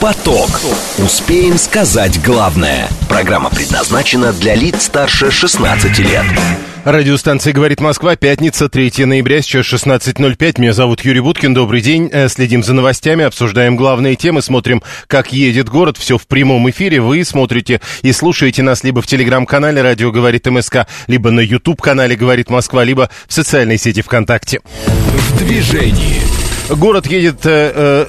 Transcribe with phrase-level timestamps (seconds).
[0.00, 0.48] Поток.
[0.96, 2.88] Успеем сказать главное.
[3.06, 6.24] Программа предназначена для лиц старше 16 лет.
[6.86, 10.58] Радиостанция «Говорит Москва», пятница, 3 ноября, сейчас 16.05.
[10.58, 12.08] Меня зовут Юрий Буткин, добрый день.
[12.10, 15.98] Э, следим за новостями, обсуждаем главные темы, смотрим, как едет город.
[15.98, 17.02] Все в прямом эфире.
[17.02, 22.48] Вы смотрите и слушаете нас либо в телеграм-канале «Радио говорит МСК», либо на YouTube-канале «Говорит
[22.48, 24.60] Москва», либо в социальной сети ВКонтакте.
[24.86, 26.49] В движении.
[26.76, 28.06] Город едет, э, э,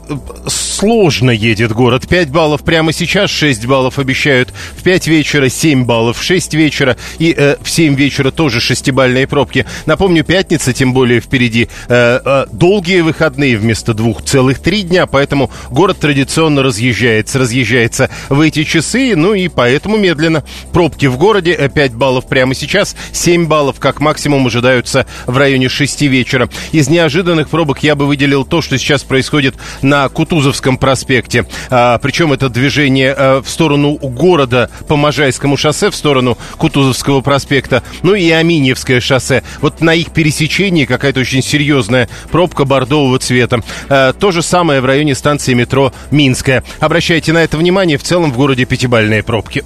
[0.48, 2.08] сложно едет город.
[2.08, 6.96] 5 баллов прямо сейчас, 6 баллов обещают в 5 вечера, 7 баллов в 6 вечера
[7.18, 9.66] и э, в 7 вечера тоже шестибальные пробки.
[9.86, 15.50] Напомню, пятница, тем более впереди э, э, долгие выходные вместо двух целых три дня, поэтому
[15.72, 20.44] город традиционно разъезжается, разъезжается в эти часы, ну и поэтому медленно.
[20.72, 26.02] Пробки в городе, 5 баллов прямо сейчас, 7 баллов как максимум ожидаются в районе 6
[26.04, 26.50] вечера.
[26.72, 31.46] Из неожиданных пробок я бы выделил то, что сейчас происходит на Кутузовском проспекте.
[31.70, 37.82] А, причем это движение а, в сторону города по Можайскому шоссе, в сторону Кутузовского проспекта,
[38.04, 39.42] ну и Аминьевское шоссе.
[39.62, 43.62] Вот на их пересечении какая-то очень серьезная пробка бордового цвета.
[43.88, 46.66] А, то же самое в районе станции метро Минская.
[46.82, 49.64] Обращайте на это внимание, в целом в городе пятибальные пробки.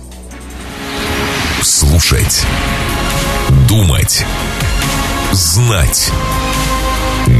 [1.63, 2.45] Слушать.
[3.67, 4.23] Думать.
[5.31, 6.11] Знать.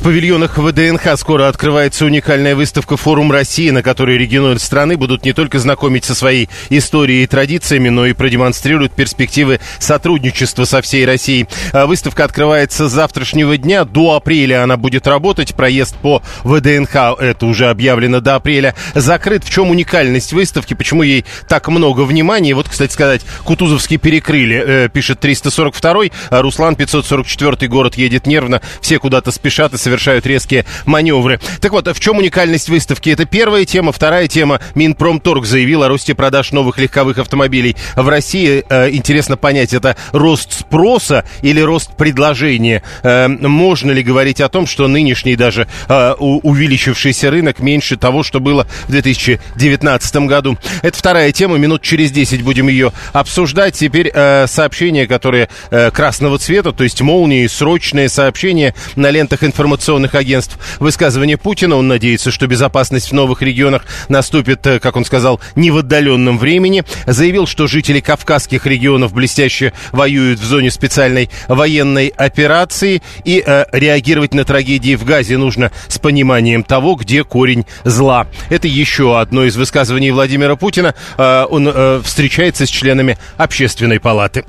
[0.00, 5.34] В павильонах ВДНХ скоро открывается уникальная выставка «Форум России», на которой регионы страны будут не
[5.34, 11.48] только знакомить со своей историей и традициями, но и продемонстрируют перспективы сотрудничества со всей Россией.
[11.72, 13.84] А выставка открывается с завтрашнего дня.
[13.84, 15.54] До апреля она будет работать.
[15.54, 19.44] Проезд по ВДНХ, это уже объявлено до апреля, закрыт.
[19.44, 20.72] В чем уникальность выставки?
[20.72, 22.54] Почему ей так много внимания?
[22.54, 28.98] Вот, кстати сказать, Кутузовский перекрыли, э, пишет 342-й, а Руслан 544-й город едет нервно, все
[28.98, 31.40] куда-то спешат и совершают резкие маневры.
[31.60, 33.10] Так вот, в чем уникальность выставки?
[33.10, 33.90] Это первая тема.
[33.90, 34.60] Вторая тема.
[34.76, 38.64] Минпромторг заявил о росте продаж новых легковых автомобилей в России.
[38.68, 42.84] Э, интересно понять, это рост спроса или рост предложения?
[43.02, 48.38] Э, можно ли говорить о том, что нынешний даже э, увеличившийся рынок меньше того, что
[48.38, 50.56] было в 2019 году?
[50.82, 51.56] Это вторая тема.
[51.58, 53.74] Минут через 10 будем ее обсуждать.
[53.74, 59.79] Теперь э, сообщения, которые э, красного цвета, то есть молнии, срочные сообщения на лентах информационных
[59.80, 60.58] информационных агентств.
[60.78, 65.70] Высказывание Путина, он надеется, что безопасность в новых регионах наступит, э, как он сказал, не
[65.70, 66.84] в отдаленном времени.
[67.06, 73.02] Заявил, что жители кавказских регионов блестяще воюют в зоне специальной военной операции.
[73.24, 78.26] И э, реагировать на трагедии в Газе нужно с пониманием того, где корень зла.
[78.50, 80.94] Это еще одно из высказываний Владимира Путина.
[81.16, 84.44] Э, он э, встречается с членами общественной палаты.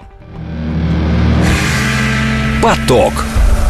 [2.62, 3.13] Поток.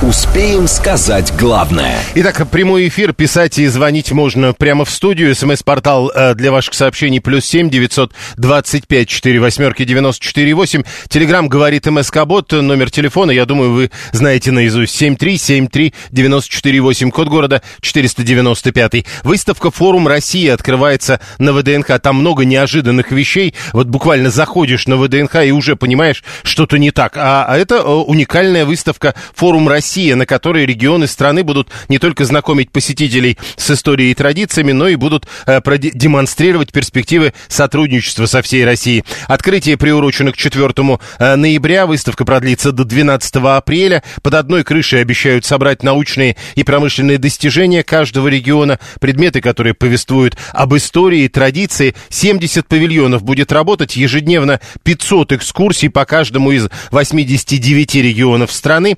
[0.02, 2.00] Успеем сказать главное.
[2.16, 3.14] Итак, прямой эфир.
[3.14, 5.36] Писать и звонить можно прямо в студию.
[5.36, 10.82] СМС-портал э, для ваших сообщений плюс семь девятьсот двадцать пять четыре восьмерки девяносто четыре восемь.
[11.08, 12.52] Телеграмм говорит МСК Бот.
[12.52, 14.96] Номер телефона, я думаю, вы знаете наизусть.
[14.96, 17.12] Семь три семь три девяносто четыре восемь.
[17.12, 19.06] Код города четыреста девяносто пятый.
[19.24, 22.00] Выставка «Форум России» открывается на ВДНХ.
[22.02, 23.54] Там много неожиданных вещей.
[23.72, 27.18] Вот буквально заходишь на ВДНХ и уже понимаешь, что-то не так.
[27.18, 32.00] А, а это э, уникальная выставка «Форум России» Россия, на которой регионы страны будут не
[32.00, 38.42] только знакомить посетителей с историей и традициями, но и будут э, демонстрировать перспективы сотрудничества со
[38.42, 39.04] всей Россией.
[39.28, 40.72] Открытие приурочено к 4
[41.20, 41.88] э, ноября.
[41.88, 44.02] Выставка продлится до 12 апреля.
[44.24, 50.74] Под одной крышей обещают собрать научные и промышленные достижения каждого региона, предметы, которые повествуют об
[50.74, 51.96] истории и традиции.
[52.08, 58.96] 70 павильонов будет работать ежедневно 500 экскурсий по каждому из 89 регионов страны.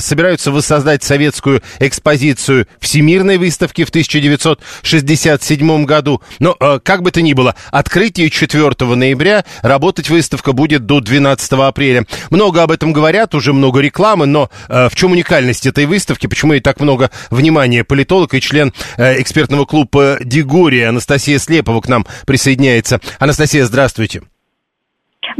[0.00, 6.22] Собираются воссоздать советскую экспозицию Всемирной выставки в 1967 году.
[6.38, 11.68] Но, э, как бы то ни было, открытие 4 ноября, работать выставка будет до 12
[11.68, 12.06] апреля.
[12.30, 16.54] Много об этом говорят, уже много рекламы, но э, в чем уникальность этой выставки, почему
[16.54, 17.84] и так много внимания?
[17.84, 23.00] Политолог и член э, экспертного клуба Дигория Анастасия Слепова к нам присоединяется.
[23.18, 24.22] Анастасия, здравствуйте.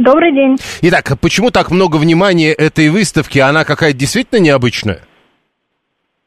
[0.01, 0.57] Добрый день.
[0.81, 3.43] Итак, почему так много внимания этой выставке?
[3.43, 5.01] Она какая-то действительно необычная?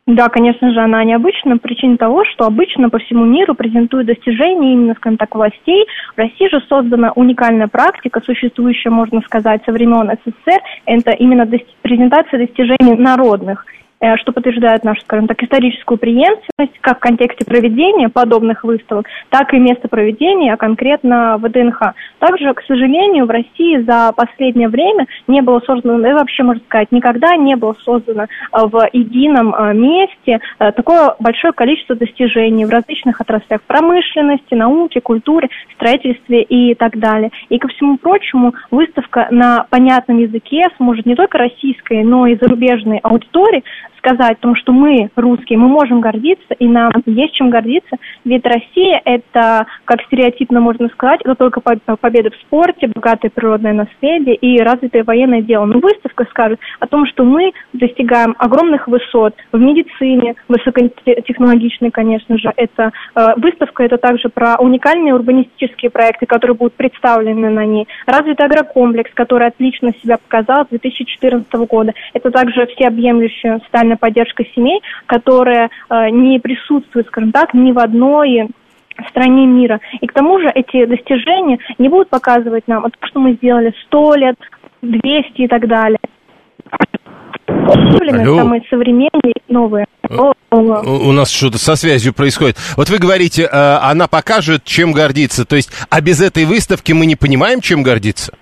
[0.07, 1.59] Да, конечно же, она необычна.
[1.59, 5.87] Причина того, что обычно по всему миру презентуют достижения именно, скажем так, властей.
[6.15, 10.61] В России же создана уникальная практика, существующая, можно сказать, со времен СССР.
[10.87, 11.45] Это именно
[11.83, 13.67] презентация достижений народных.
[14.05, 19.53] Э, что подтверждает нашу, скажем так, историческую преемственность как в контексте проведения подобных выставок, так
[19.55, 21.95] и место проведения, а конкретно ВДНХ.
[22.19, 26.93] Также, к сожалению, в России за последнее время не было создано, да вообще, можно сказать,
[26.93, 34.55] никогда не было создано в едином месте такое большое количество достижений в различных отраслях промышленности,
[34.55, 37.31] науки, культуре, строительстве и так далее.
[37.49, 42.99] И ко всему прочему, выставка на понятном языке сможет не только российской, но и зарубежной
[42.99, 43.65] аудитории
[44.05, 48.45] сказать о том, что мы, русские, мы можем гордиться, и нам есть чем гордиться, ведь
[48.45, 54.61] Россия– это, как стереотипно можно сказать, это только победа в спорте, богатое природное наследие и
[54.61, 55.65] развитое военное дело.
[55.65, 62.53] Но выставка скажет о том, что мы достигаем огромных высот в медицине, высокотехнологичной, конечно же.
[62.57, 67.89] Это э, выставка– это также про уникальные урбанистические проекты, которые будут представлены на ней.
[68.07, 71.93] Развитый агрокомплекс, который отлично себя показал с 2014 года.
[72.13, 77.79] Это также всеобъемлющая социальная социальная поддержка семей, которая э, не присутствует, скажем так, ни в
[77.79, 78.49] одной
[79.11, 79.81] стране мира.
[80.01, 84.15] И к тому же эти достижения не будут показывать нам то, что мы сделали 100
[84.15, 84.37] лет,
[84.83, 85.99] 200 и так далее.
[87.47, 88.39] Алло.
[88.39, 89.87] Самые современные, новые.
[90.51, 92.57] У нас что-то со связью происходит.
[92.77, 95.45] Вот вы говорите, э, она покажет, чем гордиться.
[95.45, 98.35] То есть, а без этой выставки мы не понимаем, чем гордиться?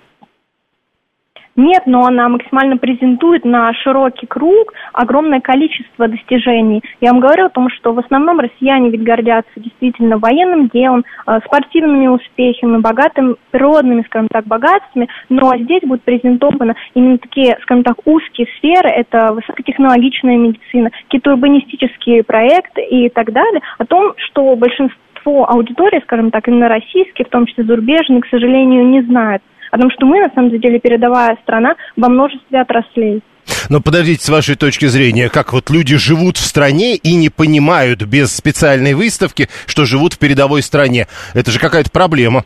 [1.55, 6.81] Нет, но она максимально презентует на широкий круг огромное количество достижений.
[6.99, 11.39] Я вам говорю о том, что в основном россияне ведь гордятся действительно военным делом, э,
[11.45, 17.97] спортивными успехами, богатым природными, скажем так, богатствами, но здесь будет презентованы именно такие, скажем так,
[18.05, 25.47] узкие сферы, это высокотехнологичная медицина, какие-то урбанистические проекты и так далее, о том, что большинство
[25.47, 29.89] аудитории, скажем так, именно российские, в том числе зарубежные, к сожалению, не знают о том,
[29.89, 33.23] что мы, на самом деле, передовая страна во множестве отраслей.
[33.69, 38.03] Но подождите, с вашей точки зрения, как вот люди живут в стране и не понимают
[38.03, 41.07] без специальной выставки, что живут в передовой стране?
[41.33, 42.45] Это же какая-то проблема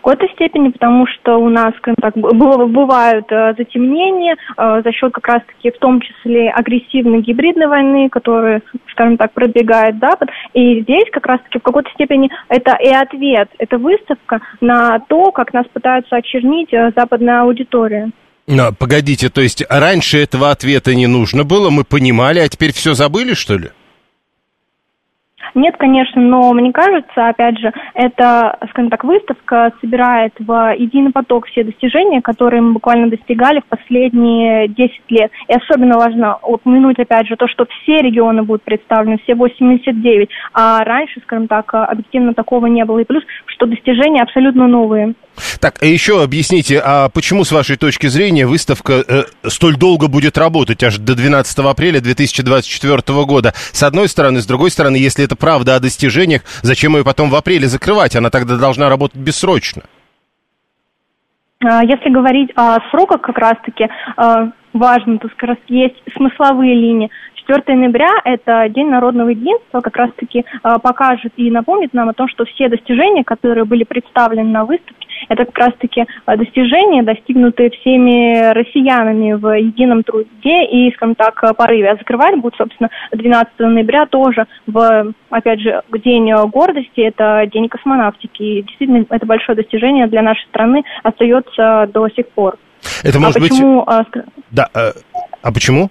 [0.00, 5.28] какой-то степени, потому что у нас, скажем так, бывают э, затемнения э, за счет как
[5.28, 8.62] раз-таки в том числе агрессивной гибридной войны, которая,
[8.92, 10.30] скажем так, пробегает Запад.
[10.54, 15.52] И здесь как раз-таки в какой-то степени это и ответ, это выставка на то, как
[15.52, 18.10] нас пытаются очернить э, западная аудитория.
[18.46, 22.94] Но, погодите, то есть раньше этого ответа не нужно было, мы понимали, а теперь все
[22.94, 23.68] забыли, что ли?
[25.54, 31.46] Нет, конечно, но мне кажется, опять же, эта, скажем так, выставка собирает в единый поток
[31.46, 35.30] все достижения, которые мы буквально достигали в последние 10 лет.
[35.48, 40.84] И особенно важно упомянуть, опять же, то, что все регионы будут представлены, все 89, а
[40.84, 43.00] раньше, скажем так, объективно такого не было.
[43.00, 45.14] И плюс, что достижения абсолютно новые.
[45.60, 50.36] Так, а еще объясните, а почему, с вашей точки зрения, выставка э, столь долго будет
[50.38, 53.54] работать, аж до 12 апреля 2024 года?
[53.72, 57.34] С одной стороны, с другой стороны, если это правда о достижениях, зачем ее потом в
[57.34, 58.14] апреле закрывать?
[58.16, 59.82] Она тогда должна работать бессрочно.
[61.62, 67.10] А, если говорить о сроках, как раз-таки а, важно, то раз есть смысловые линии.
[67.46, 72.28] 4 ноября– это День народного единства, как раз-таки а, покажет и напомнит нам о том,
[72.28, 78.52] что все достижения, которые были представлены на выставке, это как раз-таки а, достижения, достигнутые всеми
[78.52, 81.92] россиянами в едином труде и, скажем так, порыве.
[81.92, 88.42] А закрывать будут, собственно, 12 ноября тоже в, опять же, День гордости, это День космонавтики.
[88.42, 92.58] И действительно, это большое достижение для нашей страны остается до сих пор.
[93.04, 94.24] Это может а почему, быть...
[94.50, 94.92] Да, э,
[95.42, 95.90] а почему?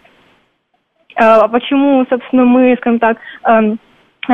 [1.15, 3.79] А почему, собственно, мы, скажем так, эм,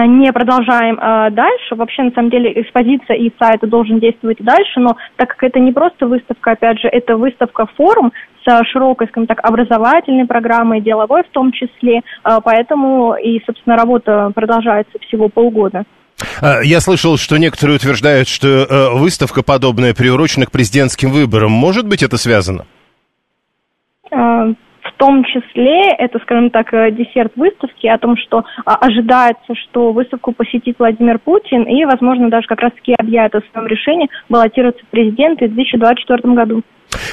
[0.05, 1.75] не продолжаем э, дальше.
[1.75, 5.59] Вообще, на самом деле, экспозиция и сайт должен действовать и дальше, но так как это
[5.59, 8.11] не просто выставка, опять же, это выставка-форум
[8.45, 14.31] с широкой, скажем так, образовательной программой, деловой в том числе, э, поэтому и, собственно, работа
[14.35, 15.83] продолжается всего полгода.
[16.63, 21.51] Я слышал, что некоторые утверждают, что э, выставка подобная приурочена к президентским выборам.
[21.51, 22.65] Может быть, это связано?
[24.97, 30.31] Том числе это, скажем так, э, десерт выставки о том, что а, ожидается, что выставку
[30.31, 35.47] посетит Владимир Путин и, возможно, даже как раз-таки объявит о своем решении баллотироваться в президенты
[35.47, 36.63] в 2024 году.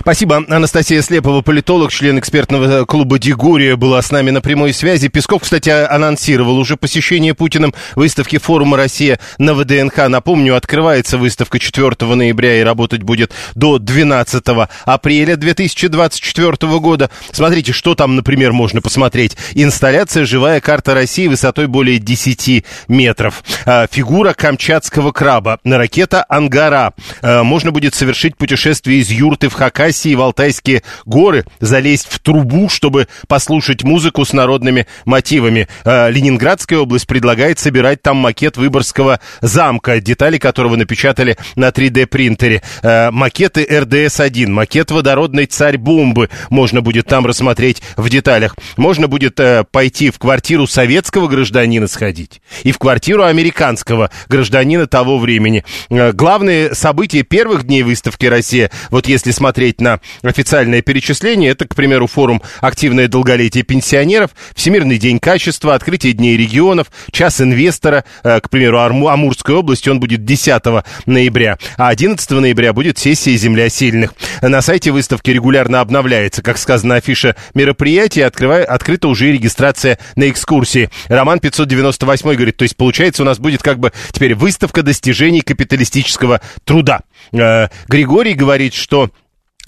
[0.01, 0.45] Спасибо.
[0.49, 5.09] Анастасия Слепова, политолог, член экспертного клуба «Дигурия», была с нами на прямой связи.
[5.09, 10.09] Песков, кстати, анонсировал уже посещение Путиным выставки форума «Россия» на ВДНХ.
[10.09, 14.45] Напомню, открывается выставка 4 ноября и работать будет до 12
[14.85, 17.11] апреля 2024 года.
[17.31, 19.37] Смотрите, что там, например, можно посмотреть.
[19.55, 23.43] Инсталляция «Живая карта России» высотой более 10 метров.
[23.65, 25.59] А, фигура камчатского краба.
[25.65, 26.95] Ракета «Ангара».
[27.23, 32.69] А, можно будет совершить путешествие из юрты в Хакасии в Алтайские горы, залезть в трубу,
[32.69, 35.69] чтобы послушать музыку с народными мотивами.
[35.85, 42.63] Э, Ленинградская область предлагает собирать там макет Выборгского замка, детали которого напечатали на 3D-принтере.
[42.83, 47.62] Э, макеты РДС-1, макет водородной царь-бомбы можно будет там рассмотреть
[47.97, 48.57] в деталях.
[48.77, 55.19] Можно будет э, пойти в квартиру советского гражданина сходить и в квартиру американского гражданина того
[55.19, 55.65] времени.
[55.91, 61.75] Э, главные события первых дней выставки «Россия», вот если смотреть на официальное перечисление, это, к
[61.75, 68.51] примеру, форум «Активное долголетие пенсионеров», Всемирный день качества, открытие дней регионов, час инвестора, э, к
[68.51, 74.15] примеру, Амурской области, он будет 10 ноября, а 11 ноября будет сессия «Земля сильных».
[74.41, 80.29] На сайте выставки регулярно обновляется, как сказано, афиша мероприятия, открывая, открыта уже и регистрация на
[80.29, 80.91] экскурсии.
[81.09, 86.41] Роман 598 говорит, то есть получается у нас будет как бы теперь выставка достижений капиталистического
[86.65, 87.01] труда.
[87.33, 89.11] Э, Григорий говорит, что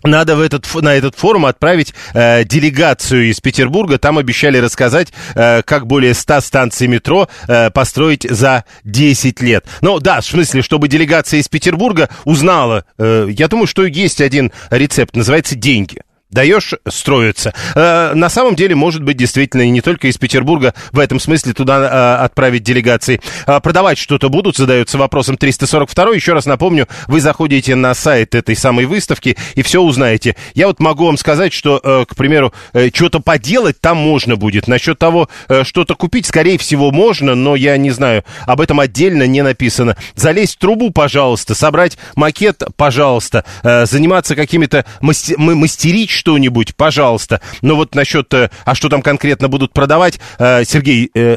[0.04, 3.98] надо в этот, на этот форум отправить э, делегацию из Петербурга.
[3.98, 9.64] Там обещали рассказать, э, как более 100 станций метро э, построить за 10 лет.
[9.80, 12.84] Ну да, в смысле, чтобы делегация из Петербурга узнала.
[12.98, 16.02] Э, я думаю, что есть один рецепт, называется «деньги»
[16.34, 17.54] даешь строиться.
[17.74, 21.54] Э, на самом деле, может быть, действительно, и не только из Петербурга в этом смысле
[21.54, 23.20] туда э, отправить делегации.
[23.46, 26.14] Э, продавать что-то будут, задается вопросом 342.
[26.14, 30.34] Еще раз напомню, вы заходите на сайт этой самой выставки и все узнаете.
[30.54, 32.52] Я вот могу вам сказать, что, э, к примеру,
[32.92, 34.66] что-то поделать там можно будет.
[34.66, 35.28] Насчет того,
[35.62, 39.96] что-то купить, скорее всего, можно, но я не знаю, об этом отдельно не написано.
[40.16, 47.42] Залезть в трубу, пожалуйста, собрать макет, пожалуйста, заниматься какими-то мастерить что-нибудь, пожалуйста.
[47.60, 51.36] Но вот насчет, э, а что там конкретно будут продавать, э, Сергей, э,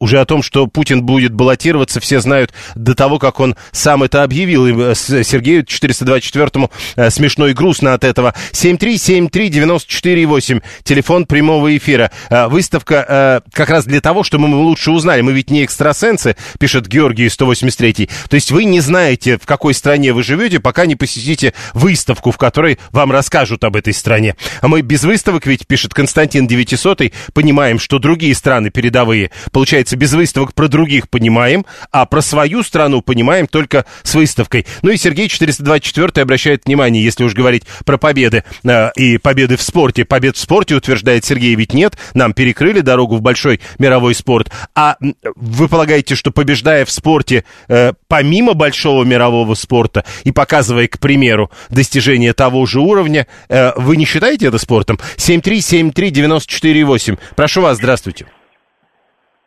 [0.00, 4.22] уже о том, что Путин будет баллотироваться, все знают до того, как он сам это
[4.22, 4.66] объявил.
[4.66, 8.32] И э, Сергею 424-му э, смешно и грустно от этого.
[8.52, 12.12] 7373948, телефон прямого эфира.
[12.30, 15.20] Э, выставка как раз для того, чтобы мы лучше узнали.
[15.20, 18.08] Мы ведь не экстрасенсы, пишет Георгий 183.
[18.28, 22.38] То есть вы не знаете, в какой стране вы живете, пока не посетите выставку, в
[22.38, 24.36] которой вам расскажут об этой стране.
[24.60, 29.30] А мы без выставок, ведь, пишет Константин 900, понимаем, что другие страны передовые.
[29.52, 34.66] Получается, получается, без выставок про других понимаем, а про свою страну понимаем только с выставкой.
[34.82, 39.62] Ну и Сергей 424 обращает внимание, если уж говорить про победы э, и победы в
[39.62, 40.04] спорте.
[40.04, 41.96] Побед в спорте, утверждает Сергей, ведь нет.
[42.14, 44.50] Нам перекрыли дорогу в большой мировой спорт.
[44.74, 44.96] А
[45.36, 51.50] вы полагаете, что побеждая в спорте, э, помимо большого мирового спорта и показывая, к примеру,
[51.70, 54.98] достижение того же уровня, э, вы не считаете это спортом?
[55.16, 57.18] 7373948.
[57.36, 58.26] Прошу вас, здравствуйте.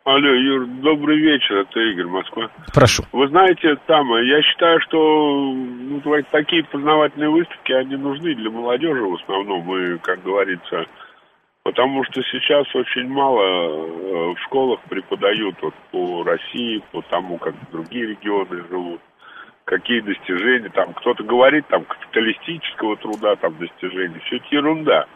[0.04, 2.50] Алло, Юр, добрый вечер, это Игорь, Москва.
[2.74, 3.04] Прошу.
[3.12, 9.14] Вы знаете, там, я считаю, что ну, такие познавательные выставки, они нужны для молодежи в
[9.14, 10.86] основном, и, как говорится,
[11.62, 17.54] потому что сейчас очень мало э, в школах преподают вот, по России, по тому, как
[17.70, 19.00] другие регионы живут,
[19.66, 25.06] какие достижения, там, кто-то говорит, там, капиталистического труда, там, достижения, все это ерунда.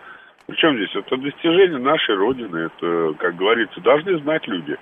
[0.47, 4.77] Причем здесь это достижение нашей Родины, это, как говорится, должны знать люди.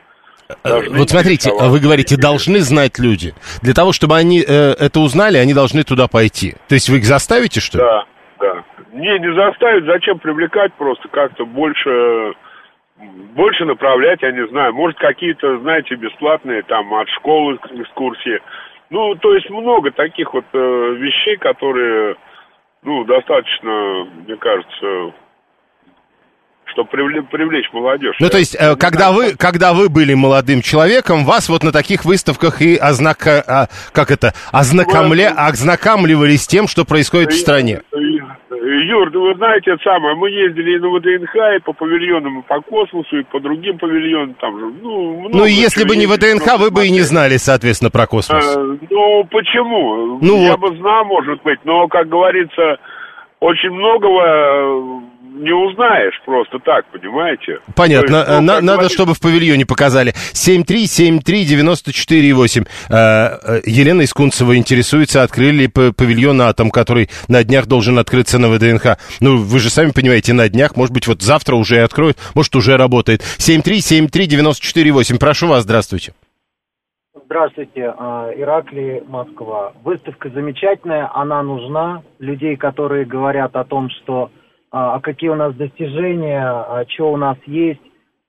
[0.49, 3.33] Э, должны вот смотрите, вы говорите, должны знать люди.
[3.63, 6.55] Для того, чтобы они э, это узнали, они должны туда пойти.
[6.69, 7.85] То есть вы их заставите, что ли?
[7.85, 8.05] Да,
[8.41, 8.65] да.
[8.93, 12.35] Не, не заставить, зачем привлекать просто как-то больше
[13.35, 18.41] больше направлять, я не знаю, может какие-то, знаете, бесплатные там от школы экскурсии.
[18.91, 20.59] Ну, то есть много таких вот э,
[20.99, 22.17] вещей, которые,
[22.83, 25.13] ну, достаточно, мне кажется,
[26.75, 28.17] чтобы привлечь, молодежь.
[28.21, 32.05] Ну, то есть, э, когда вы, когда вы были молодым человеком, вас вот на таких
[32.05, 37.81] выставках и ознака, а, как это, ознакомля, ознакомливали с тем, что происходит в стране.
[38.51, 42.43] Юр, ну вы знаете, это самое, мы ездили и на ВДНХ, и по павильонам, и
[42.43, 45.29] по космосу, и по другим павильонам, там же, ну...
[45.29, 48.57] Ну, если бы не ВДНХ, вы бы и не знали, соответственно, про космос.
[48.57, 48.59] А,
[48.91, 50.19] ну, почему?
[50.21, 50.71] Ну, Я вот.
[50.71, 52.79] бы знал, может быть, но, как говорится,
[53.45, 57.59] очень многого не узнаешь просто так, понимаете?
[57.75, 58.17] Понятно.
[58.17, 58.93] Есть, ну, На, надо, говорить...
[58.93, 60.15] чтобы в павильоне показали.
[60.33, 62.67] 7373948.
[62.89, 68.97] Э, э, Елена Искунцева интересуется, открыли павильон «Атом», который на днях должен открыться на ВДНХ.
[69.21, 72.79] Ну, вы же сами понимаете, на днях, может быть, вот завтра уже откроют, может, уже
[72.79, 73.21] работает.
[73.39, 75.19] 7373948.
[75.19, 76.15] Прошу вас, здравствуйте.
[77.35, 79.73] Здравствуйте, а, Иракли, Москва.
[79.83, 82.05] Выставка замечательная, она нужна.
[82.21, 84.31] Людей, которые говорят о том, что
[84.71, 87.81] а, а какие у нас достижения, а что у нас есть.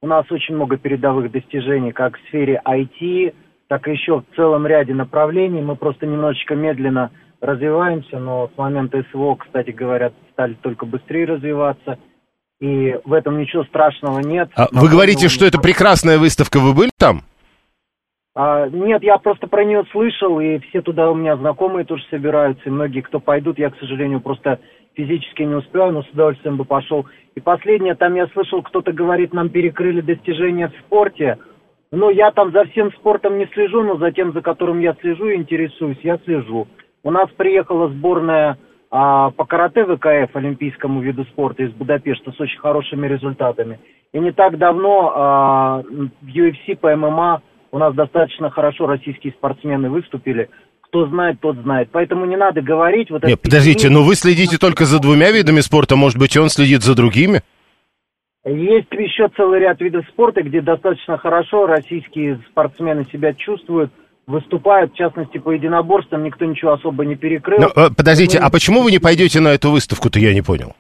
[0.02, 3.36] У нас очень много передовых достижений как в сфере IT,
[3.68, 5.62] так и еще в целом ряде направлений.
[5.62, 12.00] Мы просто немножечко медленно развиваемся, но с момента СВО, кстати говоря, стали только быстрее развиваться.
[12.60, 14.50] И в этом ничего страшного нет.
[14.56, 17.22] А вы говорите, что это прекрасная выставка, вы были там?
[18.36, 22.64] А, нет, я просто про нее слышал, и все туда у меня знакомые тоже собираются,
[22.66, 24.60] и многие, кто пойдут, я, к сожалению, просто
[24.94, 27.06] физически не успеваю, но с удовольствием бы пошел.
[27.36, 31.38] И последнее, там я слышал, кто-то говорит, нам перекрыли достижения в спорте.
[31.92, 35.30] Ну, я там за всем спортом не слежу, но за тем, за которым я слежу
[35.30, 36.68] и интересуюсь, я слежу.
[37.04, 38.58] У нас приехала сборная
[38.92, 43.80] а, по карате ВКФ, олимпийскому виду спорта из Будапешта, с очень хорошими результатами.
[44.12, 45.84] И не так давно а,
[46.24, 47.42] UFC по ММА
[47.72, 50.50] у нас достаточно хорошо российские спортсмены выступили.
[50.82, 51.90] Кто знает, тот знает.
[51.92, 53.10] Поэтому не надо говорить...
[53.10, 56.84] Вот Нет, подождите, но вы следите только за двумя видами спорта, может быть, он следит
[56.84, 57.42] за другими?
[58.46, 63.92] Есть еще целый ряд видов спорта, где достаточно хорошо российские спортсмены себя чувствуют,
[64.28, 67.60] выступают, в частности, по единоборствам, никто ничего особо не перекрыл.
[67.60, 68.46] Но, э, подождите, Мы...
[68.46, 70.76] а почему вы не пойдете на эту выставку-то, я не понял?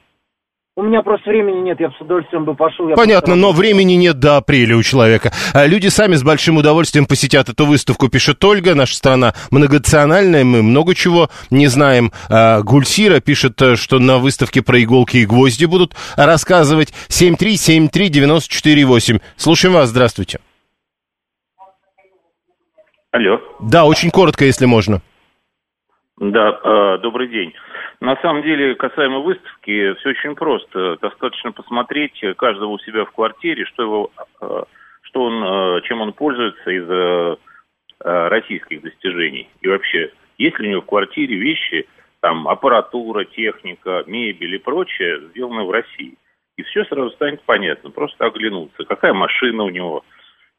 [0.77, 2.89] У меня просто времени нет, я бы с удовольствием бы пошел.
[2.95, 5.31] Понятно, но времени нет до апреля у человека.
[5.53, 8.75] А люди сами с большим удовольствием посетят эту выставку, пишет Ольга.
[8.75, 12.11] Наша страна многонациональная, мы много чего не знаем.
[12.29, 16.91] А, Гульсира пишет, э, что на выставке про иголки и гвозди будут рассказывать.
[17.07, 19.21] 7373948.
[19.37, 20.41] Слушаем вас, здравствуйте.
[23.11, 23.39] Алло.
[23.61, 25.01] Да, очень коротко, если можно.
[26.17, 27.53] Да, э, добрый день.
[28.05, 30.95] На самом деле, касаемо выставки, все очень просто.
[31.01, 34.63] Достаточно посмотреть каждого у себя в квартире, что его, э,
[35.01, 37.35] что он, э, чем он пользуется из э,
[37.97, 39.49] российских достижений.
[39.61, 41.87] И вообще, есть ли у него в квартире вещи,
[42.19, 46.13] там, аппаратура, техника, мебель и прочее, сделаны в России.
[46.57, 47.89] И все сразу станет понятно.
[47.89, 50.05] Просто оглянуться, какая машина у него–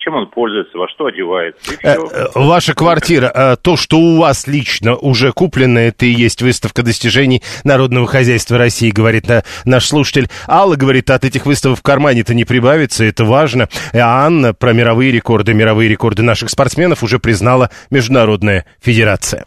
[0.07, 1.59] чем он пользуется, во что одевается.
[1.83, 6.43] Э, э, ваша квартира, э, то, что у вас лично уже куплено, это и есть
[6.43, 9.25] выставка достижений народного хозяйства России, говорит
[9.65, 10.29] наш слушатель.
[10.49, 13.69] Алла говорит, от этих выставок в кармане-то не прибавится, это важно.
[13.93, 19.47] А Анна про мировые рекорды, мировые рекорды наших спортсменов уже признала Международная Федерация.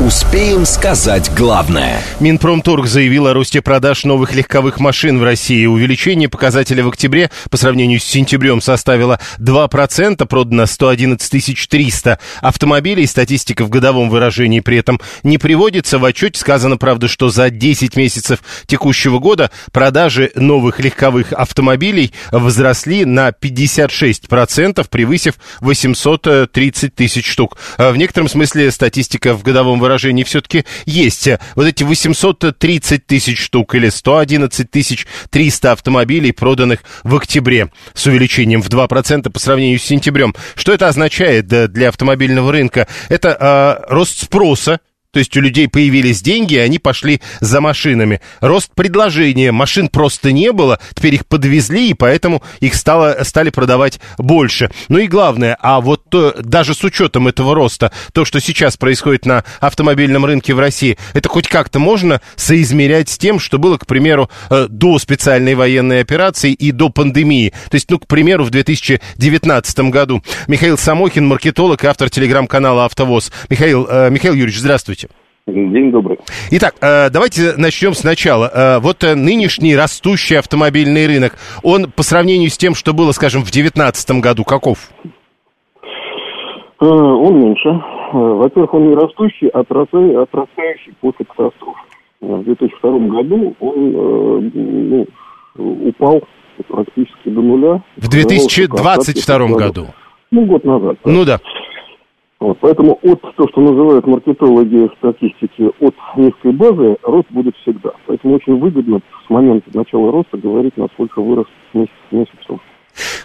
[0.00, 2.00] Успеем сказать главное.
[2.20, 5.66] Минпромторг заявил о росте продаж новых легковых машин в России.
[5.66, 13.06] Увеличение показателя в октябре по сравнению с сентябрем составило 2%, продано 111 300 автомобилей.
[13.06, 15.98] Статистика в годовом выражении при этом не приводится.
[15.98, 23.04] В отчете сказано, правда, что за 10 месяцев текущего года продажи новых легковых автомобилей возросли
[23.04, 27.58] на 56%, превысив 830 тысяч штук.
[27.76, 31.28] В некотором смысле статистика в годовом выражении выражении все-таки есть.
[31.54, 38.62] Вот эти 830 тысяч штук или 111 тысяч 300 автомобилей, проданных в октябре с увеличением
[38.62, 40.34] в 2% по сравнению с сентябрем.
[40.54, 42.86] Что это означает для автомобильного рынка?
[43.08, 43.36] Это
[43.88, 44.80] э, рост спроса
[45.12, 48.20] то есть у людей появились деньги, и они пошли за машинами.
[48.40, 49.50] Рост предложения.
[49.50, 54.70] Машин просто не было, теперь их подвезли, и поэтому их стало, стали продавать больше.
[54.88, 59.26] Ну и главное, а вот то, даже с учетом этого роста, то, что сейчас происходит
[59.26, 63.86] на автомобильном рынке в России, это хоть как-то можно соизмерять с тем, что было, к
[63.86, 67.52] примеру, э, до специальной военной операции и до пандемии.
[67.70, 70.22] То есть, ну, к примеру, в 2019 году.
[70.46, 73.32] Михаил Самохин, маркетолог и автор телеграм-канала «Автовоз».
[73.48, 74.99] Михаил, э, Михаил Юрьевич, здравствуйте.
[75.52, 76.18] День добрый.
[76.52, 78.50] Итак, э, давайте начнем сначала.
[78.52, 83.42] Э, вот э, нынешний растущий автомобильный рынок, он по сравнению с тем, что было, скажем,
[83.42, 84.90] в 2019 году, каков?
[86.78, 87.68] Он меньше.
[88.12, 91.76] Во-первых, он не растущий, а отрастающий после катастроф.
[92.20, 95.06] В 2002 году он ну,
[95.56, 96.22] упал
[96.68, 97.82] практически до нуля.
[97.96, 99.86] В 2022 году?
[100.30, 100.96] Ну, год назад.
[101.04, 101.10] Да.
[101.10, 101.40] Ну да.
[102.40, 107.90] Вот, поэтому от то, что называют маркетологи в статистике, от низкой базы рост будет всегда.
[108.06, 112.58] Поэтому очень выгодно с момента начала роста говорить, насколько вырос месяц месяцев.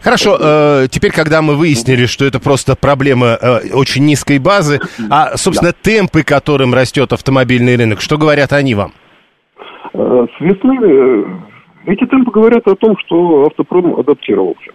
[0.02, 5.38] Хорошо, э, теперь, когда мы выяснили, что это просто проблема э, очень низкой базы, а,
[5.38, 5.78] собственно, да.
[5.82, 8.92] темпы, которым растет автомобильный рынок, что говорят они вам?
[9.94, 11.24] Э, с весны э,
[11.86, 14.72] эти темпы говорят о том, что автопром адаптировался.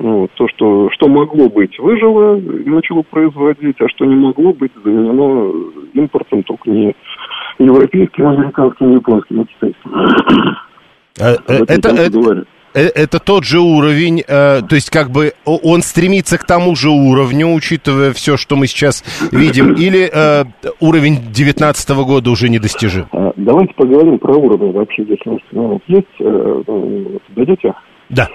[0.00, 4.72] Ну, то, что, что могло быть, выжило и начало производить, а что не могло быть,
[4.82, 5.52] заменено
[5.94, 6.94] импортом, только не
[7.58, 9.90] европейским, американским, японским, а китайским.
[11.20, 16.44] А, это, это, это тот же уровень, э, то есть как бы он стремится к
[16.44, 20.44] тому же уровню, учитывая все, что мы сейчас видим, или э,
[20.80, 23.06] уровень 2019 года уже недостижим?
[23.12, 26.06] А, давайте поговорим про уровень вообще, если ну, есть.
[26.18, 27.74] Э, ну, дадите?
[28.08, 28.28] Да.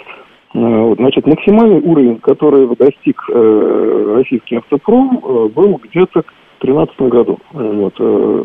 [0.54, 7.40] Вот, значит, максимальный уровень, который достиг э, российский автопром, э, был где-то к 2013 году.
[7.52, 8.44] Вот, э,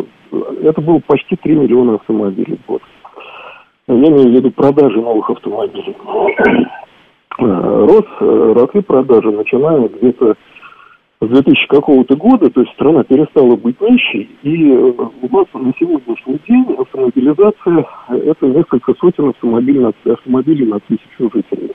[0.64, 2.82] это было почти 3 миллиона автомобилей в год.
[3.86, 5.96] Я имею в виду продажи новых автомобилей.
[7.36, 10.36] Э, рос, э, росли продажи, начиная где-то
[11.20, 15.72] с 2000 какого-то года, то есть страна перестала быть нищей, и э, у нас на
[15.76, 21.72] сегодняшний день автомобилизация– это несколько сотен автомобилей на, автомобилей на тысячу жителей.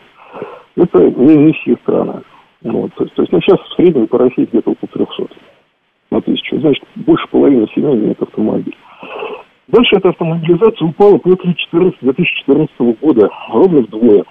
[0.76, 2.22] Это не нищие страны.
[2.62, 2.94] Вот.
[2.96, 5.36] То, то есть ну, сейчас в среднем по России где-то около 300
[6.12, 6.60] на тысячу.
[6.60, 8.76] Значит, больше половины семей имеет автомобиль.
[9.68, 11.54] Дальше эта автомобилизация упала после
[12.02, 14.24] 2014 года ровно вдвое.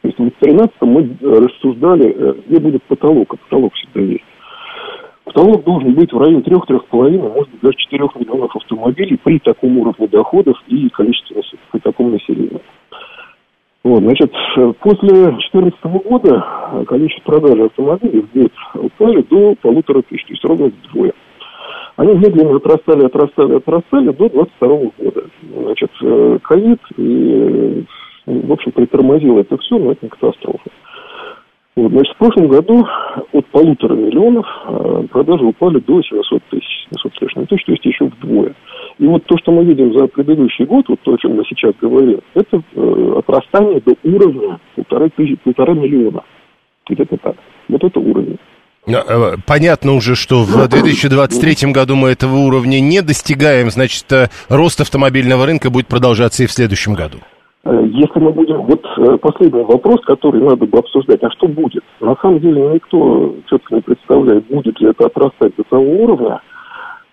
[0.00, 4.24] То есть в 2013 мы рассуждали, э, где будет потолок, а потолок всегда есть.
[5.24, 10.08] Потолок должен быть в районе 3-3,5, может быть, даже 4 миллионов автомобилей при таком уровне
[10.08, 12.60] доходов и количестве при таком населении.
[13.88, 14.30] Вот, значит,
[14.80, 20.66] после 2014 года количество продажи автомобилей в год упали до полутора тысяч, то есть ровно
[20.66, 21.14] вдвое.
[21.96, 25.24] Они медленно отрастали, отрастали, отрастали до 22 года.
[25.56, 27.84] Значит, э, ковид и,
[28.26, 30.70] в общем, притормозил это все, но это не катастрофа.
[31.74, 32.86] Вот, значит, в прошлом году
[33.32, 37.86] от полутора миллионов э, продажи упали до 700 тысяч, 700 с лишним тысяч, то есть
[37.86, 38.54] еще вдвое.
[38.98, 41.72] И вот то, что мы видим за предыдущий год, вот то, о чем мы сейчас
[41.80, 46.24] говорим, это э, отрастание до уровня полтора, тысячи, полтора миллиона.
[46.88, 47.36] Где-то так.
[47.68, 48.38] Вот это уровень.
[48.88, 54.80] Э, понятно уже, что в 2023 году мы этого уровня не достигаем, значит, э, рост
[54.80, 57.18] автомобильного рынка будет продолжаться и в следующем году.
[57.64, 58.62] Если мы будем...
[58.62, 58.82] Вот
[59.20, 61.22] последний вопрос, который надо бы обсуждать.
[61.22, 61.84] А что будет?
[62.00, 66.40] На самом деле никто четко не представляет, будет ли это отрастать до того уровня.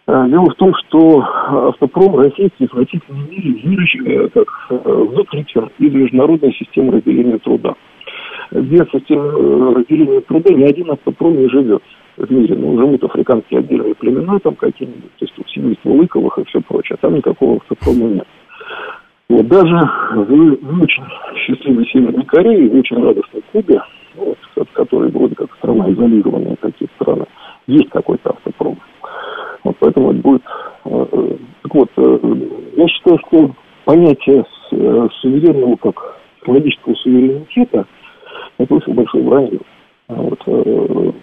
[0.07, 1.23] Дело в том, что
[1.69, 7.75] автопром российский в значительной мере выращен, как выключен из международной системы разделения труда
[8.51, 11.81] без системы разделения труда ни один автопром не живет
[12.17, 12.55] в мире.
[12.55, 17.05] Ну, живут африканские отдельные племена там какие-нибудь, то есть семейство Лыковых и все прочее, а
[17.05, 18.27] там никакого автопрома нет.
[19.27, 19.75] Вот даже
[20.13, 21.03] в не очень
[21.35, 23.81] счастливой Северной Корее, в очень радостной Кубе,
[24.15, 27.25] вот, от которой вроде как страна изолированная от таких стран,
[27.67, 28.77] есть какой-то автопром.
[29.65, 30.43] Вот поэтому это будет...
[30.85, 32.19] Э, э, так вот, э,
[32.77, 33.51] я считаю, что
[33.83, 34.45] понятие
[35.21, 37.85] суверенного как технологического суверенитета
[38.57, 39.59] это очень большое вранье.
[40.07, 40.39] А вот,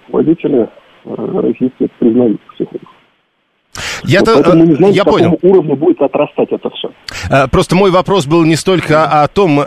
[0.08, 0.68] водители
[1.04, 2.86] российские признают потихоньку.
[4.04, 5.38] Я-то, вот не знаем, я понял.
[5.42, 6.90] уровню будет отрастать это все.
[7.50, 9.60] Просто мой вопрос был не столько о том,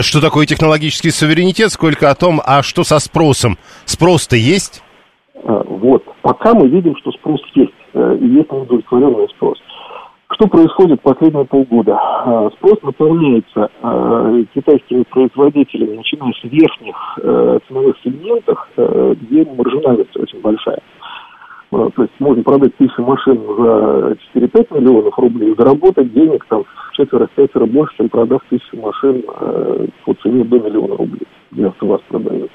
[0.00, 3.58] что такое технологический суверенитет, сколько о том, а что со спросом.
[3.84, 4.82] Спрос-то есть?
[5.46, 6.02] Вот.
[6.22, 7.72] Пока мы видим, что спрос есть.
[7.94, 9.58] И есть неудовлетворенный спрос.
[10.32, 11.96] Что происходит последние полгода?
[11.96, 13.70] А, спрос наполняется
[14.54, 20.80] китайскими производителями, начиная с верхних э, ценовых сегментах, э, где маржинальность очень большая.
[21.70, 26.92] То есть можно продать тысячу машин за 4-5 миллионов рублей и заработать денег там в
[26.96, 32.50] четверо-пятеро больше, чем продав тысячу машин э, по цене до миллиона рублей, где вас продает.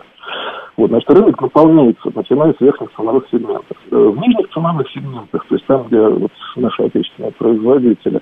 [0.81, 3.77] Вот, значит, рынок наполняется, начиная с верхних ценовых сегментов.
[3.91, 8.19] Э, в нижних ценовых сегментах, то есть там, где вот наши отечественные производители,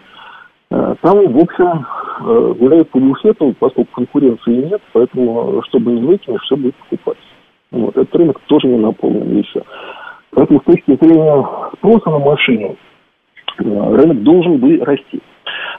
[0.69, 1.85] э, там, в общем,
[2.19, 7.17] э, гуляют по буфету, поскольку конкуренции нет, поэтому, чтобы не выкинешь, все будет покупать.
[7.71, 9.63] Вот, этот рынок тоже не наполнен еще.
[10.31, 12.75] Поэтому с точки зрения спроса на машину,
[13.57, 15.21] рынок должен бы расти.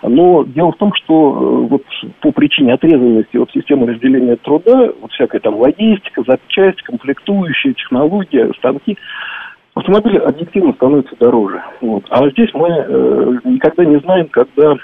[0.03, 1.83] Но дело в том, что э, вот
[2.21, 8.97] по причине отрезанности от системы разделения труда, вот всякая там логистика, запчасть, комплектующие, технология, станки,
[9.75, 11.63] автомобили объективно становятся дороже.
[11.81, 12.05] Вот.
[12.09, 14.75] А здесь мы э, никогда не знаем, когда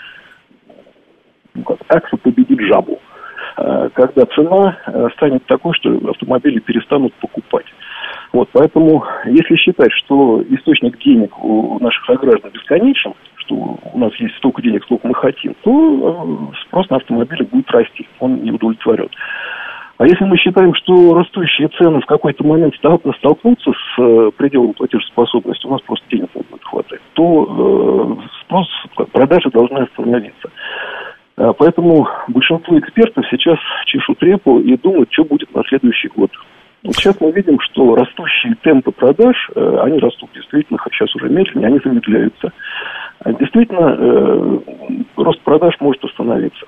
[1.54, 2.98] ну, акция победит жабу.
[3.56, 7.66] Э, когда цена э, станет такой, что автомобили перестанут покупать.
[8.32, 14.36] Вот, поэтому, если считать, что источник денег у наших сограждан бесконечен, что у нас есть
[14.36, 19.08] столько денег, сколько мы хотим, то э, спрос на автомобили будет расти, он не удовлетворен.
[19.98, 25.66] А если мы считаем, что растущие цены в какой-то момент столкнутся с э, пределом платежеспособности,
[25.66, 28.68] у нас просто денег не будет хватать, то э, спрос,
[29.12, 30.50] продажи должны остановиться.
[31.58, 36.30] Поэтому большинство экспертов сейчас чешут репу и думают, что будет на следующий год.
[36.86, 41.80] Вот сейчас мы видим, что растущие темпы продаж, они растут действительно, сейчас уже медленнее, они
[41.84, 42.52] замедляются.
[43.24, 44.58] А действительно, э,
[45.16, 46.64] рост продаж может остановиться.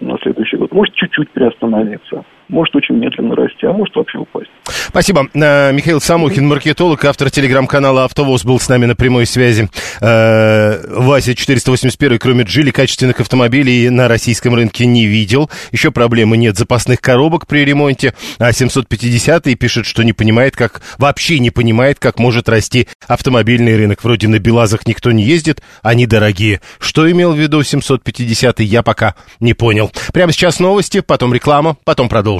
[0.00, 0.72] на следующий год.
[0.72, 4.50] Может чуть-чуть приостановиться может очень медленно расти, а может вообще упасть.
[4.66, 5.28] Спасибо.
[5.34, 9.68] Э, Михаил Самохин, маркетолог, автор телеграм-канала «Автовоз» был с нами на прямой связи.
[10.00, 15.50] Э, Вася 481, кроме джили, качественных автомобилей на российском рынке не видел.
[15.70, 18.14] Еще проблемы нет запасных коробок при ремонте.
[18.38, 24.02] А 750 пишет, что не понимает, как, вообще не понимает, как может расти автомобильный рынок.
[24.02, 26.60] Вроде на БелАЗах никто не ездит, они дорогие.
[26.78, 29.90] Что имел в виду 750 я пока не понял.
[30.12, 32.39] Прямо сейчас новости, потом реклама, потом продолжим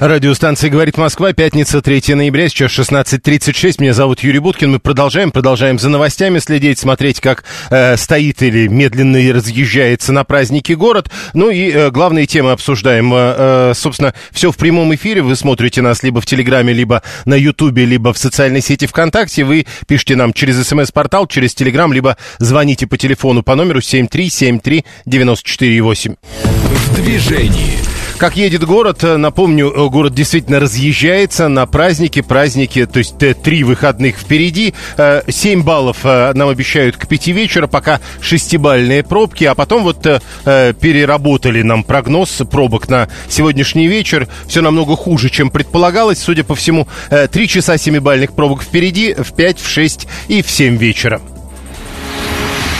[0.00, 3.74] Радиостанция «Говорит Москва», пятница, 3 ноября, сейчас 16.36.
[3.80, 4.72] Меня зовут Юрий Буткин.
[4.72, 10.72] Мы продолжаем, продолжаем за новостями следить, смотреть, как э, стоит или медленно разъезжается на праздники
[10.72, 11.10] город.
[11.34, 13.12] Ну и э, главные темы обсуждаем.
[13.12, 15.20] Э, э, собственно, все в прямом эфире.
[15.20, 19.44] Вы смотрите нас либо в Телеграме, либо на Ютубе, либо в социальной сети ВКонтакте.
[19.44, 26.16] Вы пишите нам через СМС-портал, через Телеграм, либо звоните по телефону по номеру 7373948.
[26.24, 27.90] В движении.
[28.20, 33.64] Как едет город, э, напомню, э, город действительно разъезжается на праздники, праздники, то есть три
[33.64, 34.74] выходных впереди.
[34.96, 40.02] Э, семь баллов нам обещают к пяти вечера, пока шестибальные пробки, а потом вот
[40.44, 44.28] переработали нам прогноз пробок на сегодняшний вечер.
[44.46, 46.18] Все намного хуже, чем предполагалось.
[46.18, 46.88] Судя по всему,
[47.30, 51.20] три часа семибальных пробок впереди, в пять, в шесть и в семь вечера.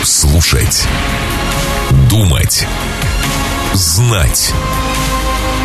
[0.02, 0.86] Слушать.
[2.08, 2.66] Думать.
[3.74, 4.52] Знать.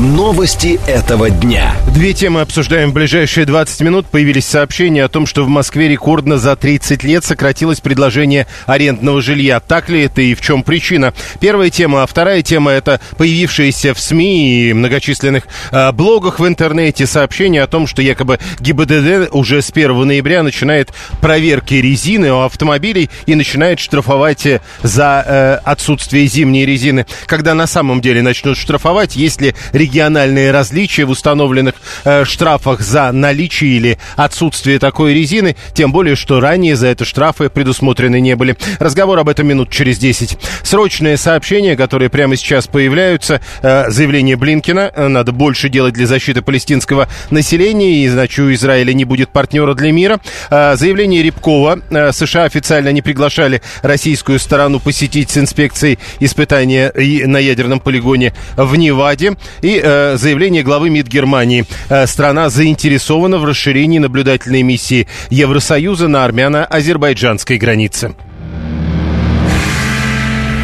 [0.00, 1.74] Новости этого дня.
[1.92, 4.06] Две темы обсуждаем в ближайшие 20 минут.
[4.06, 9.60] Появились сообщения о том, что в Москве рекордно за 30 лет сократилось предложение арендного жилья.
[9.60, 11.12] Так ли это и в чем причина?
[11.38, 12.02] Первая тема.
[12.02, 17.66] А вторая тема– это появившиеся в СМИ и многочисленных э, блогах в интернете сообщения о
[17.66, 23.78] том, что якобы ГИБДД уже с 1 ноября начинает проверки резины у автомобилей и начинает
[23.78, 27.04] штрафовать э, за э, отсутствие зимней резины.
[27.26, 29.54] Когда на самом деле начнут штрафовать, если
[29.90, 31.74] региональные различия в установленных
[32.04, 37.50] э, штрафах за наличие или отсутствие такой резины, тем более, что ранее за это штрафы
[37.50, 38.56] предусмотрены не были.
[38.78, 40.38] Разговор об этом минут через 10.
[40.62, 46.40] Срочные сообщения, которые прямо сейчас появляются, э, заявление Блинкина, э, надо больше делать для защиты
[46.40, 50.20] палестинского населения, и, значит, у Израиля не будет партнера для мира.
[50.50, 56.92] Э, заявление Рябкова, э, США официально не приглашали российскую сторону посетить с инспекцией испытания
[57.26, 59.36] на ядерном полигоне в Неваде.
[59.62, 61.64] И э, заявление главы МИД Германии.
[61.88, 68.14] Э, страна заинтересована в расширении наблюдательной миссии Евросоюза на армяно-азербайджанской границе.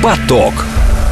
[0.02, 0.54] Поток.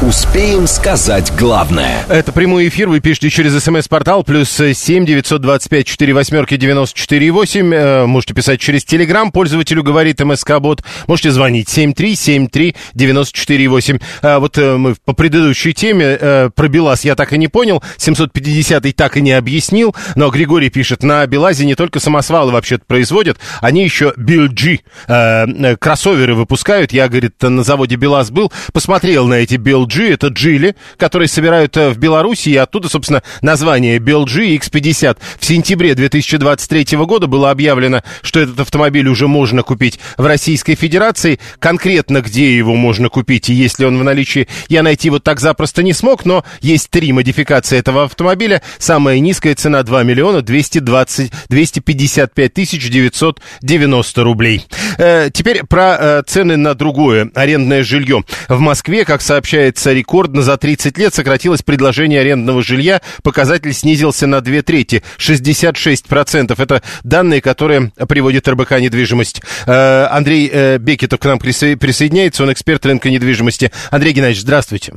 [0.01, 2.03] Успеем сказать главное.
[2.09, 2.89] Это прямой эфир.
[2.89, 7.73] Вы пишите через смс-портал плюс семь девятьсот двадцать пять четыре восьмерки девяносто четыре восемь.
[7.73, 9.31] Э, можете писать через телеграм.
[9.31, 10.83] Пользователю говорит МСК-бот.
[11.07, 13.99] Можете звонить семь три семь три девяносто четыре восемь.
[14.21, 17.81] Э, вот э, мы по предыдущей теме про БелАЗ я так и не понял.
[17.97, 19.95] 750-й так и не объяснил.
[20.15, 26.91] Но Григорий пишет, на БелАЗе не только самосвалы вообще-то производят, они еще BLG кроссоверы выпускают.
[26.91, 31.75] Я, говорит, на заводе БелАЗ был, посмотрел на эти BLG BLG, это Джили, которые собирают
[31.77, 35.17] э, в Беларуси, и оттуда, собственно, название BLG X50.
[35.39, 41.39] В сентябре 2023 года было объявлено, что этот автомобиль уже можно купить в Российской Федерации.
[41.59, 45.39] Конкретно, где его можно купить и есть ли он в наличии, я найти вот так
[45.39, 48.61] запросто не смог, но есть три модификации этого автомобиля.
[48.77, 54.65] Самая низкая цена 2 миллиона 220, 255 тысяч 990 рублей.
[54.97, 58.23] Э, теперь про э, цены на другое, арендное жилье.
[58.47, 63.01] В Москве, как сообщает Оказывается, рекордно за 30 лет сократилось предложение арендного жилья.
[63.23, 66.55] Показатель снизился на две трети, 66%.
[66.57, 69.41] Это данные, которые приводит РБК «Недвижимость».
[69.67, 73.69] Э, Андрей э, Бекетов к нам присоединяется, он эксперт рынка недвижимости.
[73.91, 74.93] Андрей Геннадьевич, здравствуйте.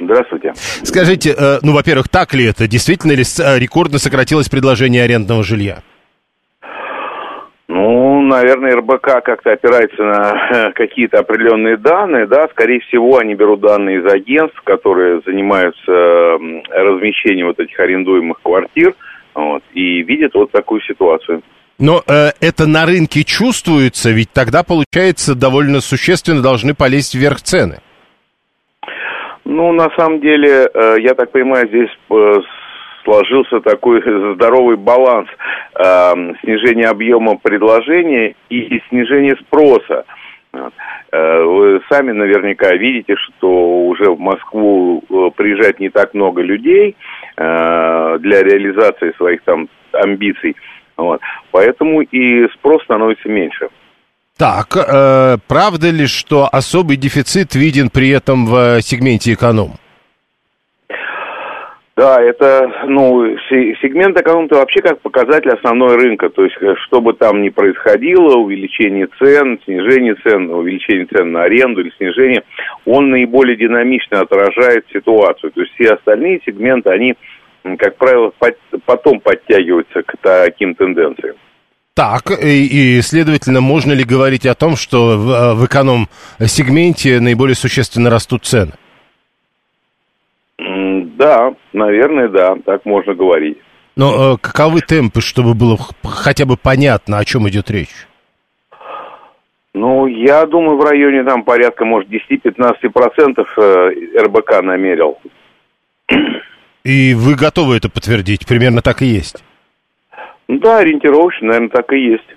[0.00, 0.52] Здравствуйте.
[0.84, 2.68] Скажите, э, ну, во-первых, так ли это?
[2.68, 5.82] Действительно ли рекордно сократилось предложение арендного жилья?
[7.68, 13.98] Ну, наверное, РБК как-то опирается на какие-то определенные данные, да, скорее всего, они берут данные
[13.98, 15.92] из агентств, которые занимаются
[16.70, 18.94] размещением вот этих арендуемых квартир,
[19.34, 21.42] вот, и видят вот такую ситуацию.
[21.78, 27.80] Но э, это на рынке чувствуется, ведь тогда, получается, довольно существенно должны полезть вверх цены.
[29.44, 32.40] Ну, на самом деле, э, я так понимаю, здесь э,
[33.08, 34.02] сложился такой
[34.34, 35.28] здоровый баланс
[35.74, 40.04] э, снижения объема предложения и снижения спроса.
[41.12, 46.96] Вы сами наверняка видите, что уже в Москву э, приезжает не так много людей
[47.36, 50.56] э, для реализации своих там амбиций.
[50.96, 51.20] Вот.
[51.50, 53.68] Поэтому и спрос становится меньше.
[54.36, 59.72] Так, э, правда ли, что особый дефицит виден при этом в сегменте эконом?
[61.98, 66.28] Да, это, ну, сегмент экономики вообще как показатель основной рынка.
[66.28, 71.42] То есть, э, что бы там ни происходило, увеличение цен, снижение цен, увеличение цен на
[71.42, 72.44] аренду или снижение,
[72.84, 75.50] он наиболее динамично отражает ситуацию.
[75.50, 77.16] То есть, все остальные сегменты, они,
[77.76, 78.32] как правило,
[78.86, 81.34] потом подтягиваются к таким тенденциям.
[81.94, 87.56] Так, и, и, следовательно, можно ли говорить о том, что в, э, в эконом-сегменте наиболее
[87.56, 88.74] существенно растут цены?
[91.18, 93.58] Да, наверное, да, так можно говорить.
[93.96, 98.06] Но э, каковы темпы, чтобы было хотя бы понятно, о чем идет речь?
[99.74, 105.18] Ну, я думаю, в районе там порядка, может, 10-15% э, РБК намерил.
[106.84, 108.46] И вы готовы это подтвердить?
[108.46, 109.42] Примерно так и есть?
[110.46, 112.28] Да, ориентировочно, наверное, так и есть.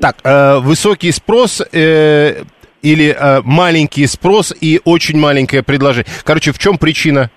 [0.00, 2.42] Так, э, высокий спрос э,
[2.82, 6.12] или э, маленький спрос и очень маленькое предложение?
[6.24, 7.30] Короче, в чем причина?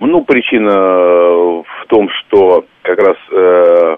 [0.00, 3.96] Ну, причина э, в том, что как раз, э,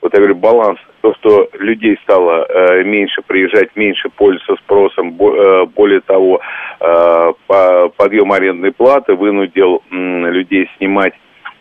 [0.00, 5.34] вот я говорю, баланс, то, что людей стало э, меньше приезжать, меньше пользоваться спросом, бо,
[5.34, 6.40] э, более того,
[6.80, 11.14] э, по, подъем арендной платы вынудил э, людей снимать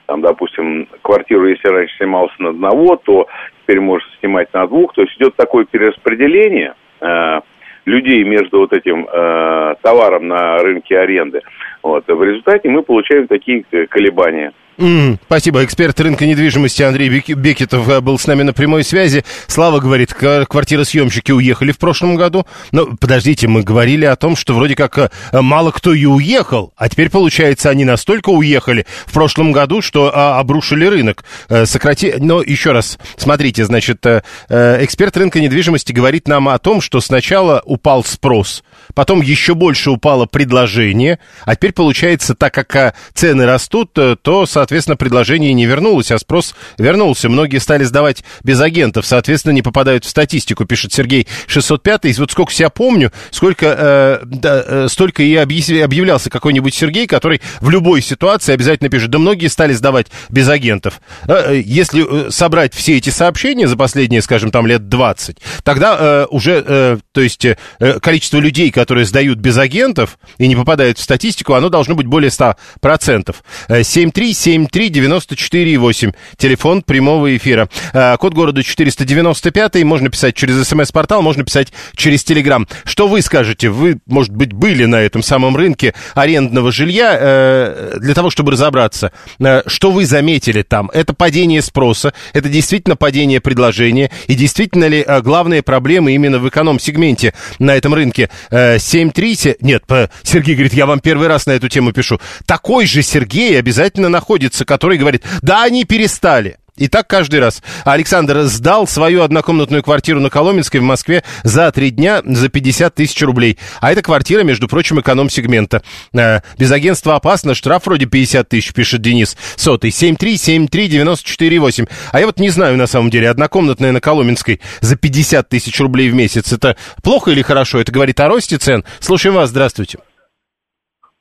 [0.05, 3.27] там, допустим, квартиру, если раньше снимался на одного, то
[3.61, 4.93] теперь может снимать на двух.
[4.93, 7.39] То есть идет такое перераспределение э,
[7.85, 11.41] людей между вот этим э, товаром на рынке аренды.
[11.81, 12.07] Вот.
[12.07, 14.53] В результате мы получаем такие колебания.
[14.77, 15.63] Mm, спасибо.
[15.63, 19.23] Эксперт рынка недвижимости Андрей Бекетов э, был с нами на прямой связи.
[19.45, 22.47] Слава говорит, квартиросъемщики уехали в прошлом году.
[22.71, 26.89] Но подождите, мы говорили о том, что вроде как э, мало кто и уехал, а
[26.89, 31.23] теперь, получается, они настолько уехали в прошлом году, что а, обрушили рынок.
[31.49, 32.15] Э, сократи...
[32.17, 34.05] Но еще раз, смотрите, значит,
[34.49, 38.63] эксперт рынка недвижимости говорит нам о том, что сначала упал спрос,
[38.95, 44.95] потом еще больше упало предложение, а теперь, получается, так как цены растут, то, соответственно, соответственно,
[44.95, 47.27] предложение не вернулось, а спрос вернулся.
[47.27, 52.05] Многие стали сдавать без агентов, соответственно, не попадают в статистику, пишет Сергей 605.
[52.05, 57.41] И вот сколько себя помню, сколько, э, да, э, столько и объявлялся какой-нибудь Сергей, который
[57.59, 61.01] в любой ситуации обязательно пишет, да многие стали сдавать без агентов.
[61.27, 66.25] Э, э если собрать все эти сообщения за последние, скажем, там лет 20, тогда э,
[66.29, 67.55] уже, э, то есть э,
[68.01, 72.29] количество людей, которые сдают без агентов и не попадают в статистику, оно должно быть более
[72.29, 73.35] 100%.
[73.83, 77.69] 737 7373948, телефон прямого эфира.
[77.93, 82.67] А, код города 495, можно писать через смс-портал, можно писать через телеграм.
[82.85, 83.69] Что вы скажете?
[83.69, 89.11] Вы, может быть, были на этом самом рынке арендного жилья э, для того, чтобы разобраться.
[89.39, 90.89] Э, что вы заметили там?
[90.93, 96.47] Это падение спроса, это действительно падение предложения, и действительно ли э, главные проблемы именно в
[96.47, 98.29] эконом-сегменте на этом рынке?
[98.51, 99.57] 7.3...
[99.61, 99.83] Нет,
[100.23, 102.19] Сергей говорит, я вам первый раз на эту тему пишу.
[102.45, 106.57] Такой же Сергей обязательно находится находится, который говорит, да, они перестали.
[106.75, 107.61] И так каждый раз.
[107.85, 113.21] Александр сдал свою однокомнатную квартиру на Коломенской в Москве за три дня за 50 тысяч
[113.21, 113.59] рублей.
[113.79, 115.83] А это квартира, между прочим, эконом-сегмента.
[116.17, 119.37] Э, без агентства опасно, штраф вроде 50 тысяч, пишет Денис.
[119.55, 121.87] Сотый, 7373948.
[122.11, 126.09] А я вот не знаю, на самом деле, однокомнатная на Коломенской за 50 тысяч рублей
[126.09, 126.53] в месяц.
[126.53, 127.81] Это плохо или хорошо?
[127.81, 128.83] Это говорит о росте цен?
[128.99, 129.99] Слушаем вас, здравствуйте.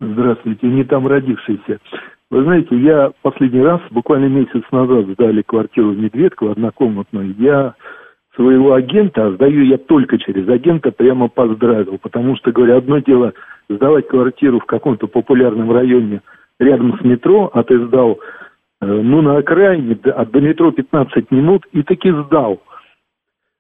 [0.03, 1.79] Здравствуйте, не там родившийся.
[2.33, 7.35] Вы знаете, я последний раз, буквально месяц назад, сдали квартиру в Медведково, однокомнатную.
[7.39, 7.75] Я
[8.35, 11.99] своего агента, а сдаю я только через агента, прямо поздравил.
[11.99, 13.35] Потому что, говорю, одно дело
[13.69, 16.23] сдавать квартиру в каком-то популярном районе
[16.59, 18.19] рядом с метро, а ты сдал,
[18.81, 22.63] э, ну, на окраине, до, до метро 15 минут, и таки сдал.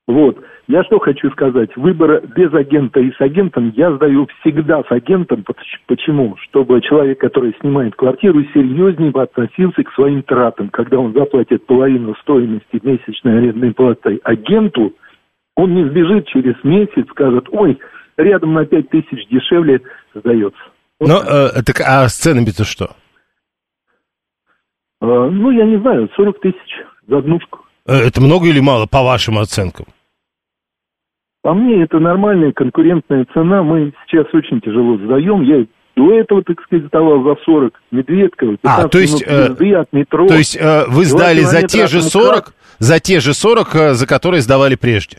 [0.08, 0.38] Вот.
[0.68, 1.76] Я что хочу сказать.
[1.76, 5.44] Выбор без агента и с агентом я сдаю всегда с агентом.
[5.86, 6.36] Почему?
[6.36, 10.68] Чтобы человек, который снимает квартиру, серьезнее относился к своим тратам.
[10.70, 14.94] Когда он заплатит половину стоимости месячной арендной платы агенту,
[15.56, 17.78] он не сбежит через месяц, скажет, ой,
[18.16, 19.80] рядом на 5 тысяч дешевле
[20.14, 20.62] сдается.
[21.00, 22.92] Вот Но, э, так, а с ценами-то что?
[25.00, 27.60] Э, ну, я не знаю, 40 тысяч за однушку.
[27.86, 29.86] Э, это много или мало, по вашим оценкам?
[31.42, 33.62] По мне, это нормальная конкурентная цена.
[33.64, 35.42] Мы сейчас очень тяжело сдаем.
[35.42, 35.66] Я
[35.96, 40.26] До этого, так сказать, сдавал за 40 Медведково, а, то есть, езды от метро.
[40.28, 44.06] То есть э, вы сдали за те же 40, за те же 40, э, за
[44.06, 45.18] которые сдавали прежде?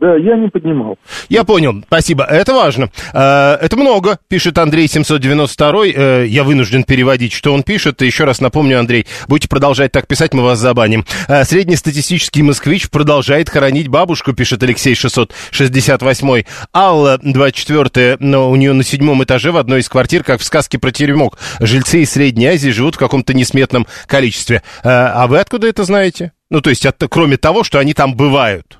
[0.00, 0.96] Да, я не поднимал.
[1.28, 2.22] Я понял, спасибо.
[2.22, 2.90] Это важно.
[3.12, 5.86] Э, это много, пишет Андрей 792.
[5.86, 8.00] Э, я вынужден переводить, что он пишет.
[8.02, 11.04] Еще раз напомню, Андрей, будете продолжать так писать, мы вас забаним.
[11.26, 16.44] Э, среднестатистический москвич продолжает хоронить бабушку, пишет Алексей 668.
[16.72, 20.78] Алла 24 но у нее на седьмом этаже в одной из квартир, как в сказке
[20.78, 21.38] про теремок.
[21.58, 24.62] Жильцы из Средней Азии живут в каком-то несметном количестве.
[24.84, 26.32] А вы откуда это знаете?
[26.50, 28.78] Ну, то есть, от, кроме того, что они там бывают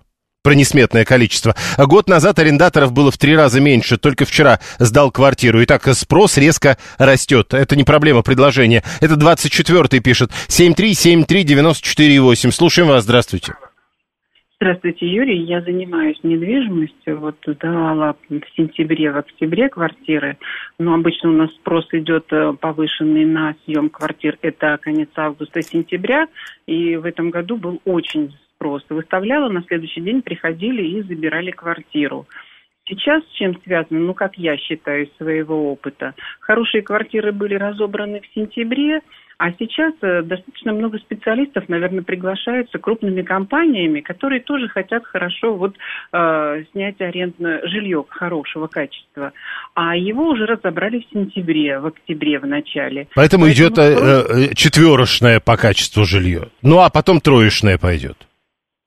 [0.48, 1.54] про несметное количество.
[1.76, 5.60] Год назад арендаторов было в три раза меньше, только вчера сдал квартиру.
[5.60, 7.52] И так спрос резко растет.
[7.52, 8.82] Это не проблема предложения.
[9.02, 10.30] Это 24-й пишет.
[10.48, 12.50] 7373948.
[12.50, 13.56] Слушаем вас, здравствуйте.
[14.58, 15.44] Здравствуйте, Юрий.
[15.44, 17.20] Я занимаюсь недвижимостью.
[17.20, 20.38] Вот сдавала в сентябре, в октябре квартиры.
[20.78, 24.38] Но обычно у нас спрос идет э, повышенный на съем квартир.
[24.40, 26.26] Это конец августа-сентября.
[26.66, 28.94] И в этом году был очень просто.
[28.94, 32.26] Выставляла, на следующий день приходили и забирали квартиру.
[32.88, 38.20] Сейчас с чем связано, ну, как я считаю, из своего опыта, хорошие квартиры были разобраны
[38.20, 39.02] в сентябре,
[39.36, 45.76] а сейчас э, достаточно много специалистов, наверное, приглашаются крупными компаниями, которые тоже хотят хорошо вот
[46.12, 49.32] э, снять арендное жилье хорошего качества.
[49.74, 53.06] А его уже разобрали в сентябре, в октябре в начале.
[53.14, 56.48] Поэтому, Поэтому идет э, э, четверочное по качеству жилье.
[56.62, 58.27] Ну а потом троечное пойдет.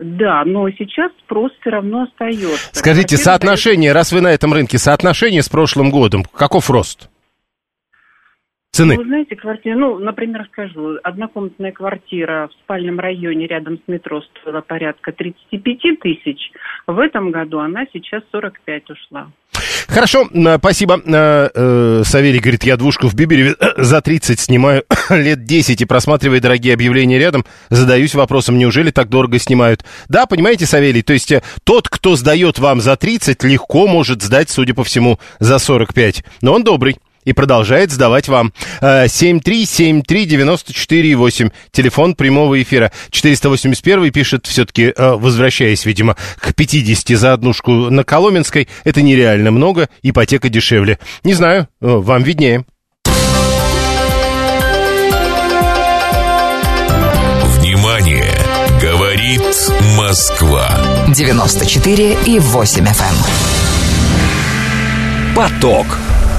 [0.01, 2.69] Да, но сейчас спрос все равно остается.
[2.73, 7.07] Скажите, Во-первых, соотношение, раз вы на этом рынке, соотношение с прошлым годом, каков рост?
[8.71, 8.95] Цены?
[8.95, 14.21] Ну, вы знаете, квартира, ну, например, скажу, однокомнатная квартира в спальном районе рядом с метро
[14.21, 16.51] стоила порядка 35 тысяч.
[16.87, 19.31] В этом году она сейчас 45 ушла.
[19.91, 21.01] Хорошо, э, спасибо.
[21.05, 26.39] Э, э, Савелий говорит, я двушку в Бибере за 30 снимаю лет 10 и просматривая
[26.39, 29.83] дорогие объявления рядом, задаюсь вопросом, неужели так дорого снимают?
[30.07, 31.33] Да, понимаете, Савелий, то есть
[31.65, 36.23] тот, кто сдает вам за 30, легко может сдать, судя по всему, за 45.
[36.41, 36.95] Но он добрый
[37.25, 38.53] и продолжает сдавать вам.
[38.81, 42.91] 7373948, э, телефон прямого эфира.
[43.09, 49.89] 481 пишет, все-таки э, возвращаясь, видимо, к 50 за однушку на Коломенской, это нереально много,
[50.01, 50.99] ипотека дешевле.
[51.23, 52.65] Не знаю, э, вам виднее.
[57.57, 58.25] Внимание!
[58.81, 59.41] Говорит
[59.95, 60.67] Москва.
[61.09, 62.87] 94 и 8 FM.
[62.87, 62.95] Эм.
[65.35, 65.85] Поток.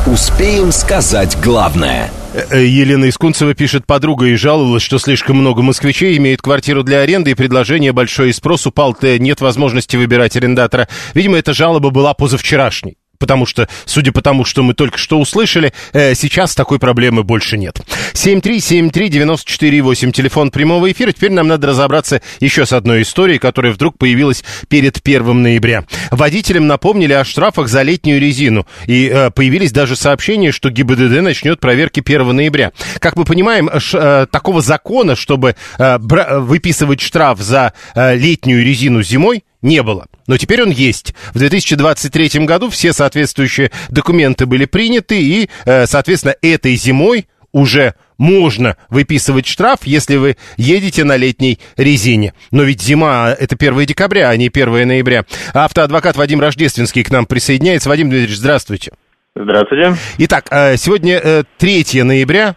[0.07, 2.11] Успеем сказать главное.
[2.35, 7.03] Э, э, Елена Искунцева пишет, подруга и жаловалась, что слишком много москвичей имеют квартиру для
[7.03, 10.89] аренды, и предложение большой и спрос упал, нет возможности выбирать арендатора.
[11.15, 15.73] Видимо, эта жалоба была позавчерашней потому что, судя по тому, что мы только что услышали,
[15.93, 17.81] э, сейчас такой проблемы больше нет.
[18.15, 21.13] 7373948, телефон прямого эфира.
[21.13, 25.85] Теперь нам надо разобраться еще с одной историей, которая вдруг появилась перед 1 ноября.
[26.11, 31.61] Водителям напомнили о штрафах за летнюю резину, и э, появились даже сообщения, что ГИБДД начнет
[31.61, 32.73] проверки 1 ноября.
[32.99, 38.65] Как мы понимаем, ш, э, такого закона, чтобы э, бра- выписывать штраф за э, летнюю
[38.65, 40.07] резину зимой, не было.
[40.27, 41.15] Но теперь он есть.
[41.33, 48.77] В 2023 году все соответствующие документы были приняты, и, э, соответственно, этой зимой уже можно
[48.89, 52.35] выписывать штраф, если вы едете на летней резине.
[52.51, 55.25] Но ведь зима— это 1 декабря, а не 1 ноября.
[55.53, 57.89] Автоадвокат Вадим Рождественский к нам присоединяется.
[57.89, 58.93] Вадим Дмитриевич, здравствуйте.
[59.35, 59.97] Здравствуйте.
[60.19, 62.57] Итак, э, сегодня 3 э, ноября.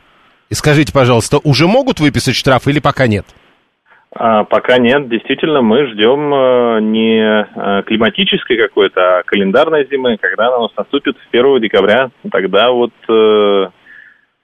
[0.51, 3.26] Скажите, пожалуйста, уже могут выписать штраф или пока нет?
[4.18, 5.09] А, пока нет.
[5.09, 10.72] Действительно, мы ждем э, не э, климатической какой-то, а календарной зимы, когда она у нас
[10.78, 12.11] наступит 1 декабря.
[12.32, 13.68] Тогда вот, э,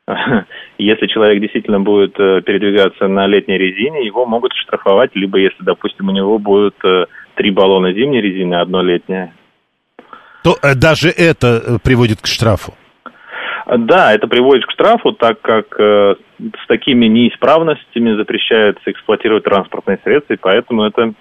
[0.77, 6.11] если человек действительно будет передвигаться на летней резине, его могут штрафовать, либо если, допустим, у
[6.11, 6.75] него будет
[7.35, 9.33] три баллона зимней резины, одно летнее.
[10.43, 12.73] То даже это приводит к штрафу?
[13.77, 20.33] Да, это приводит к штрафу, так как э, с такими неисправностями запрещается эксплуатировать транспортные средства,
[20.33, 21.13] и поэтому это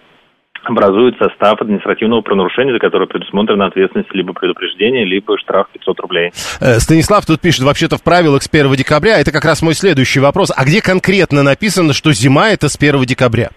[0.64, 6.32] образует состав административного правонарушения, за которое предусмотрена ответственность либо предупреждение, либо штраф 500 рублей.
[6.60, 10.18] Э, Станислав тут пишет, вообще-то в правилах с 1 декабря, это как раз мой следующий
[10.18, 13.50] вопрос, а где конкретно написано, что зима это с 1 декабря?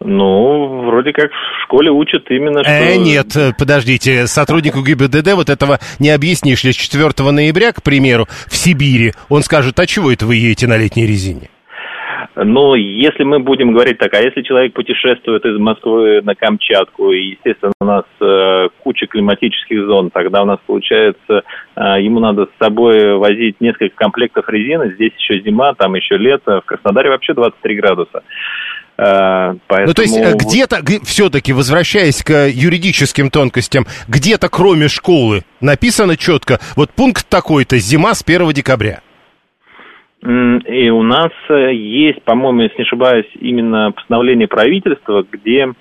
[0.00, 2.72] Ну, вроде как в школе учат именно, что...
[2.72, 6.62] Э, нет, э, подождите, сотруднику ГИБДД вот этого не объяснишь.
[6.62, 10.76] Если 4 ноября, к примеру, в Сибири, он скажет, а чего это вы едете на
[10.76, 11.50] летней резине?
[12.40, 17.30] Но если мы будем говорить так, а если человек путешествует из Москвы на Камчатку, и,
[17.30, 21.42] естественно, у нас э, куча климатических зон, тогда у нас получается,
[21.74, 26.60] э, ему надо с собой возить несколько комплектов резины, здесь еще зима, там еще лето,
[26.60, 28.22] в Краснодаре вообще 23 градуса.
[28.98, 29.60] Поэтому...
[29.70, 36.16] Э, ну, то есть э, где-то, все-таки, возвращаясь к юридическим тонкостям, где-то кроме школы написано
[36.16, 39.00] четко, вот пункт такой-то, зима с 1 декабря.
[40.20, 45.72] И у нас э, есть, по-моему, если не ошибаюсь, именно постановление правительства, где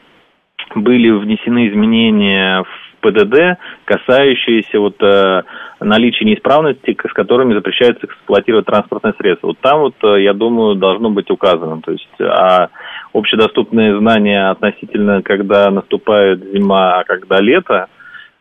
[0.76, 5.44] были внесены изменения в ПДД, касающиеся вот э,
[5.80, 9.48] наличия неисправностей, с которыми запрещается эксплуатировать транспортное средство.
[9.48, 11.82] Вот там вот, э, я думаю, должно быть указано.
[11.82, 12.70] То есть, а
[13.14, 17.88] общедоступные знания относительно, когда наступает зима, а когда лето,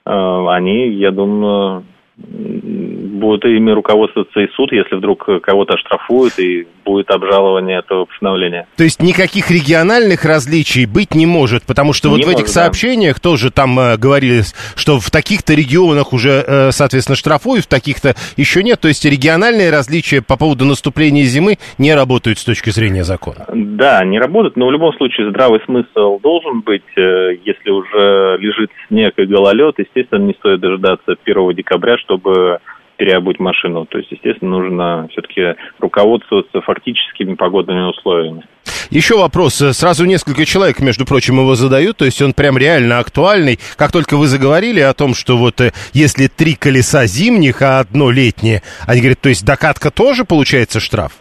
[0.05, 1.85] э, они, я думаю,
[2.17, 8.67] будет ими руководствоваться и суд, если вдруг кого-то оштрафуют и будет обжалование этого постановления.
[8.77, 13.17] То есть никаких региональных различий быть не может, потому что вот не в этих сообщениях
[13.17, 13.31] да.
[13.31, 14.43] тоже там э, говорили,
[14.77, 18.81] что в таких-то регионах уже, э, соответственно, штрафуют, в таких-то еще нет.
[18.81, 23.47] То есть региональные различия по поводу наступления зимы не работают с точки зрения закона.
[23.53, 26.85] Да, не работают, но в любом случае здравый смысл должен быть.
[26.97, 32.61] Э, если уже лежит снег и гололед, естественно, не стоит дожидаться 1 декабря, чтобы
[32.97, 33.85] переобуть машину.
[33.87, 38.43] То есть, естественно, нужно все-таки руководствоваться фактическими погодными условиями.
[38.91, 39.55] Еще вопрос.
[39.55, 43.59] Сразу несколько человек, между прочим, его задают, то есть он прям реально актуальный.
[43.77, 48.11] Как только вы заговорили о том, что вот э, если три колеса зимних, а одно
[48.11, 51.13] летнее, они говорят, то есть докатка тоже получается штраф?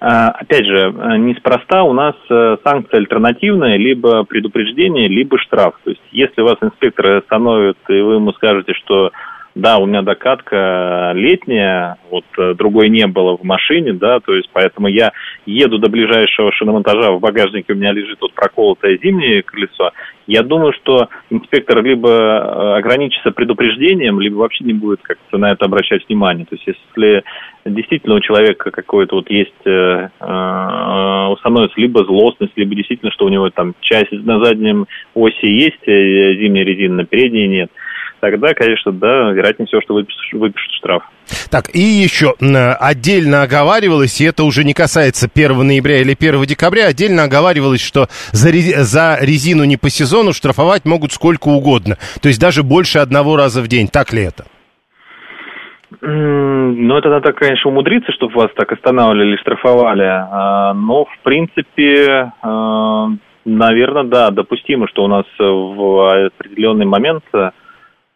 [0.00, 5.74] А, опять же, э, неспроста у нас э, санкция альтернативная, либо предупреждение, либо штраф.
[5.82, 9.10] То есть, если вас инспектор остановит, и вы ему скажете, что
[9.58, 14.48] да, у меня докатка летняя, вот э, другой не было в машине, да, то есть
[14.52, 15.10] поэтому я
[15.46, 19.90] еду до ближайшего шиномонтажа, в багажнике у меня лежит вот проколотое зимнее колесо.
[20.28, 25.64] Я думаю, что инспектор либо э, ограничится предупреждением, либо вообще не будет как-то на это
[25.64, 26.46] обращать внимание.
[26.46, 27.24] То есть если
[27.64, 33.28] действительно у человека какой-то вот есть, э, э, становится либо злостность, либо действительно, что у
[33.28, 37.72] него там часть на заднем оси есть э, зимняя резина, на передней нет–
[38.20, 41.02] тогда, конечно, да, вероятнее всего, что выпишут, выпишут штраф.
[41.50, 42.34] Так, и еще
[42.80, 48.06] отдельно оговаривалось, и это уже не касается 1 ноября или 1 декабря, отдельно оговаривалось, что
[48.32, 48.50] за,
[48.84, 51.96] за резину не по сезону штрафовать могут сколько угодно.
[52.22, 53.88] То есть даже больше одного раза в день.
[53.88, 54.44] Так ли это?
[56.00, 60.04] Ну, это надо, конечно, умудриться, чтобы вас так останавливали или штрафовали.
[60.04, 63.08] А, но, в принципе, а,
[63.44, 67.50] наверное, да, допустимо, что у нас в определенный момент Э,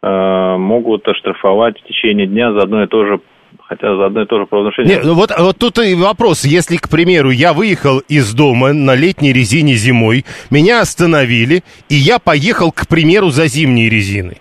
[0.03, 3.19] могут оштрафовать в течение дня за одно и то же
[3.65, 4.95] Хотя за одно и то же правонарушение...
[4.95, 6.43] Нет, ну вот, вот тут и вопрос.
[6.43, 12.19] Если, к примеру, я выехал из дома на летней резине зимой, меня остановили, и я
[12.19, 14.37] поехал, к примеру, за зимней резиной.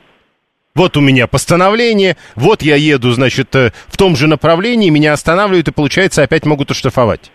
[0.75, 5.69] Вот у меня постановление, вот я еду, значит, э, в том же направлении, меня останавливают,
[5.69, 7.31] и, получается, опять могут оштрафовать.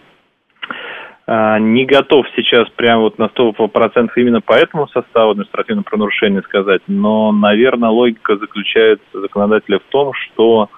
[1.29, 6.81] А, не готов сейчас прям вот на 100% именно по этому составу административного правонарушения сказать,
[6.87, 10.69] но, наверное, логика заключается законодателя в том, что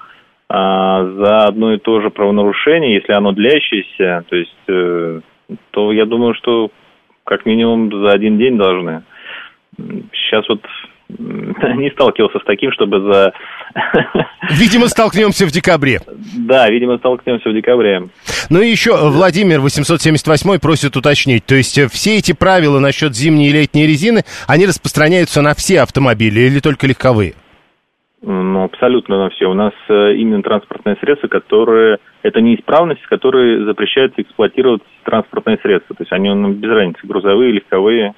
[0.50, 5.22] а, за одно и то же правонарушение, если оно длящееся, то есть, э,
[5.70, 6.72] то я думаю, что
[7.24, 9.04] как минимум за один день должны.
[9.78, 10.62] Сейчас вот
[11.18, 13.34] не сталкивался с таким, чтобы за...
[14.52, 16.00] Видимо, столкнемся в декабре.
[16.38, 18.10] Да, видимо, столкнемся в декабре.
[18.50, 21.46] Ну и еще Владимир 878 просит уточнить.
[21.46, 25.82] То есть э, все эти правила насчет зимней и летней резины, они распространяются на все
[25.82, 27.34] автомобили или только легковые?
[28.22, 29.46] Ну, абсолютно на все.
[29.46, 32.00] У нас э, именно транспортное средство, которое...
[32.22, 35.96] Это неисправность, которой запрещается эксплуатировать транспортные средства.
[35.96, 38.14] То есть они ну, без разницы, грузовые, легковые,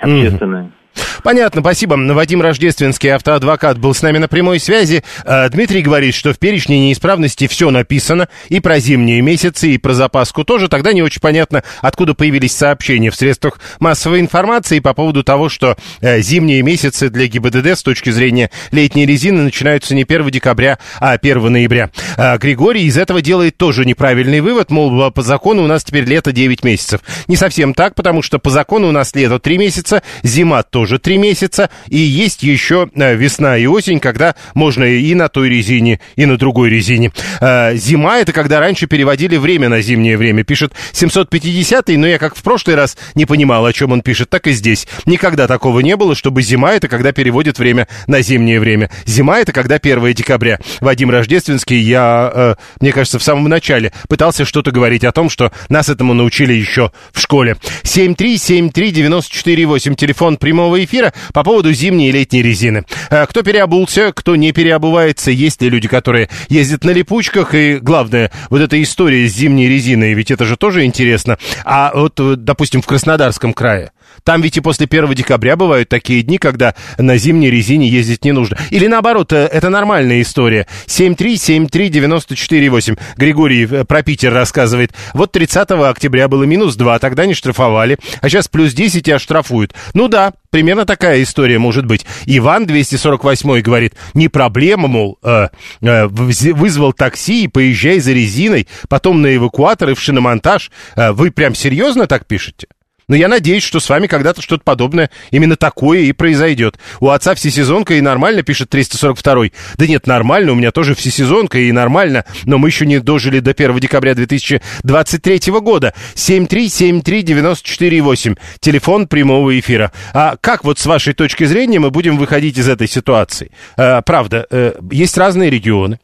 [0.00, 0.64] общественные.
[0.64, 0.79] Mm-hmm.
[1.22, 1.94] Понятно, спасибо.
[1.94, 5.04] Вадим Рождественский, автоадвокат, был с нами на прямой связи.
[5.24, 9.92] А, Дмитрий говорит, что в перечне неисправности все написано, и про зимние месяцы, и про
[9.92, 10.68] запаску тоже.
[10.68, 15.76] Тогда не очень понятно, откуда появились сообщения в средствах массовой информации по поводу того, что
[16.00, 21.12] э, зимние месяцы для ГИБДД с точки зрения летней резины начинаются не 1 декабря, а
[21.12, 21.90] 1 ноября.
[22.16, 26.32] А, Григорий из этого делает тоже неправильный вывод, мол, по закону у нас теперь лето
[26.32, 27.00] 9 месяцев.
[27.26, 31.09] Не совсем так, потому что по закону у нас лето 3 месяца, зима тоже 3
[31.10, 35.98] три месяца, и есть еще э, весна и осень, когда можно и на той резине,
[36.14, 37.10] и на другой резине.
[37.40, 40.44] Э, зима— это когда раньше переводили время на зимнее время.
[40.44, 44.46] Пишет 750-й, но я как в прошлый раз не понимал, о чем он пишет, так
[44.46, 44.86] и здесь.
[45.04, 48.88] Никогда такого не было, чтобы зима— это когда переводят время на зимнее время.
[49.04, 50.60] Зима— это когда 1 декабря.
[50.80, 55.50] Вадим Рождественский, я, э, мне кажется, в самом начале пытался что-то говорить о том, что
[55.68, 57.56] нас этому научили еще в школе.
[57.82, 60.99] 7373948, телефон прямого эфира
[61.32, 62.84] по поводу зимней и летней резины.
[63.10, 68.30] Э, кто переобулся, кто не переобувается, есть ли люди, которые ездят на липучках, и главное,
[68.50, 71.38] вот эта история с зимней резиной, ведь это же тоже интересно.
[71.64, 73.92] А вот, э, допустим, в Краснодарском крае,
[74.24, 78.30] там ведь и после 1 декабря бывают такие дни, когда на зимней резине ездить не
[78.32, 78.56] нужно.
[78.70, 80.66] Или наоборот, э, это нормальная история.
[80.86, 82.98] 7373948.
[83.16, 84.92] Григорий э, про Питер рассказывает.
[85.14, 87.98] Вот 30 октября было минус 2, тогда не штрафовали.
[88.20, 89.74] А сейчас плюс 10 и оштрафуют.
[89.94, 92.04] Ну да, примерно такая история может быть.
[92.26, 95.48] Иван 248 говорит, не проблема, мол, э,
[95.80, 100.70] э, вызвал такси и поезжай за резиной, потом на эвакуатор и в шиномонтаж.
[100.96, 102.66] Э, вы прям серьезно так пишете?
[103.10, 106.78] Но я надеюсь, что с вами когда-то что-то подобное, именно такое и произойдет.
[107.00, 109.52] У отца всесезонка и нормально, пишет 342-й.
[109.76, 113.50] Да нет, нормально, у меня тоже всесезонка и нормально, но мы еще не дожили до
[113.50, 115.92] 1 декабря 2023 года.
[116.14, 119.90] 7373948, телефон прямого эфира.
[120.14, 123.50] А как вот с вашей точки зрения мы будем выходить из этой ситуации?
[123.76, 125.98] А, правда, э, есть разные регионы.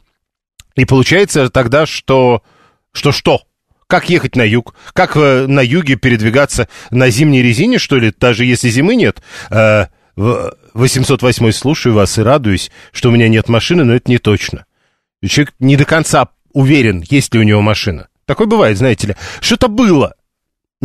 [0.74, 2.42] И получается тогда, что...
[2.92, 3.45] Что что?
[3.88, 4.74] Как ехать на юг?
[4.92, 9.22] Как э, на юге передвигаться на зимней резине, что ли, даже если зимы нет?
[9.50, 14.64] Э, 808 слушаю вас и радуюсь, что у меня нет машины, но это не точно.
[15.24, 18.08] Человек не до конца уверен, есть ли у него машина.
[18.24, 19.16] Такое бывает, знаете ли.
[19.40, 20.14] Что-то было,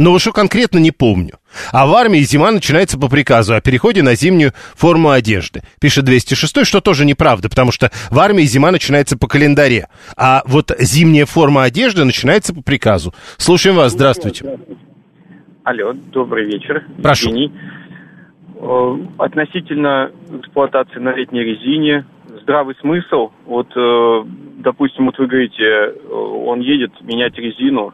[0.02, 1.36] но что конкретно не помню.
[1.72, 5.62] А в армии зима начинается по приказу о переходе на зимнюю форму одежды.
[5.80, 9.90] Пишет 206, что тоже неправда, потому что в армии зима начинается по календаре.
[10.18, 13.14] А вот зимняя форма одежды начинается по приказу.
[13.38, 14.60] Слушаем вас, здравствуйте.
[15.64, 16.84] Алло, добрый вечер.
[17.04, 17.30] Прошу.
[17.30, 17.52] Евгений.
[18.56, 22.06] Э, Относительно эксплуатации на летней резине,
[22.42, 24.24] здравый смысл, вот, э,
[24.64, 27.94] допустим, вот вы говорите, э, он едет менять резину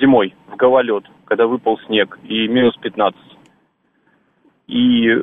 [0.00, 3.18] зимой в гололед, когда выпал снег, и минус 15.
[4.68, 5.22] И э,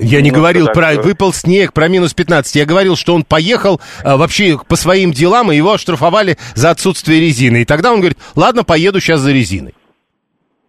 [0.00, 2.56] Я не говорил так, про э, выпал снег, про минус 15.
[2.56, 7.20] Я говорил, что он поехал а, вообще по своим делам, и его оштрафовали за отсутствие
[7.20, 7.62] резины.
[7.62, 9.74] И тогда он говорит, ладно, поеду сейчас за резиной.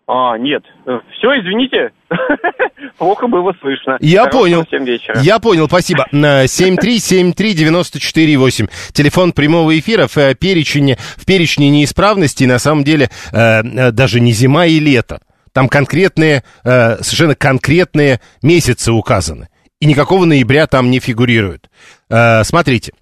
[0.08, 0.64] А, нет.
[0.84, 1.92] Все, извините.
[2.98, 3.98] Плохо было слышно.
[4.00, 4.66] Я Хорошего понял.
[5.22, 6.08] Я понял, спасибо.
[6.12, 13.62] На 7373948, телефон прямого эфира в э, перечне, в перечне неисправностей, на самом деле, э,
[13.62, 15.22] э, даже не зима и лето.
[15.52, 19.50] Там конкретные, совершенно конкретные месяцы указаны.
[19.80, 21.70] И никакого ноября там не фигурирует.
[22.10, 22.94] Смотрите,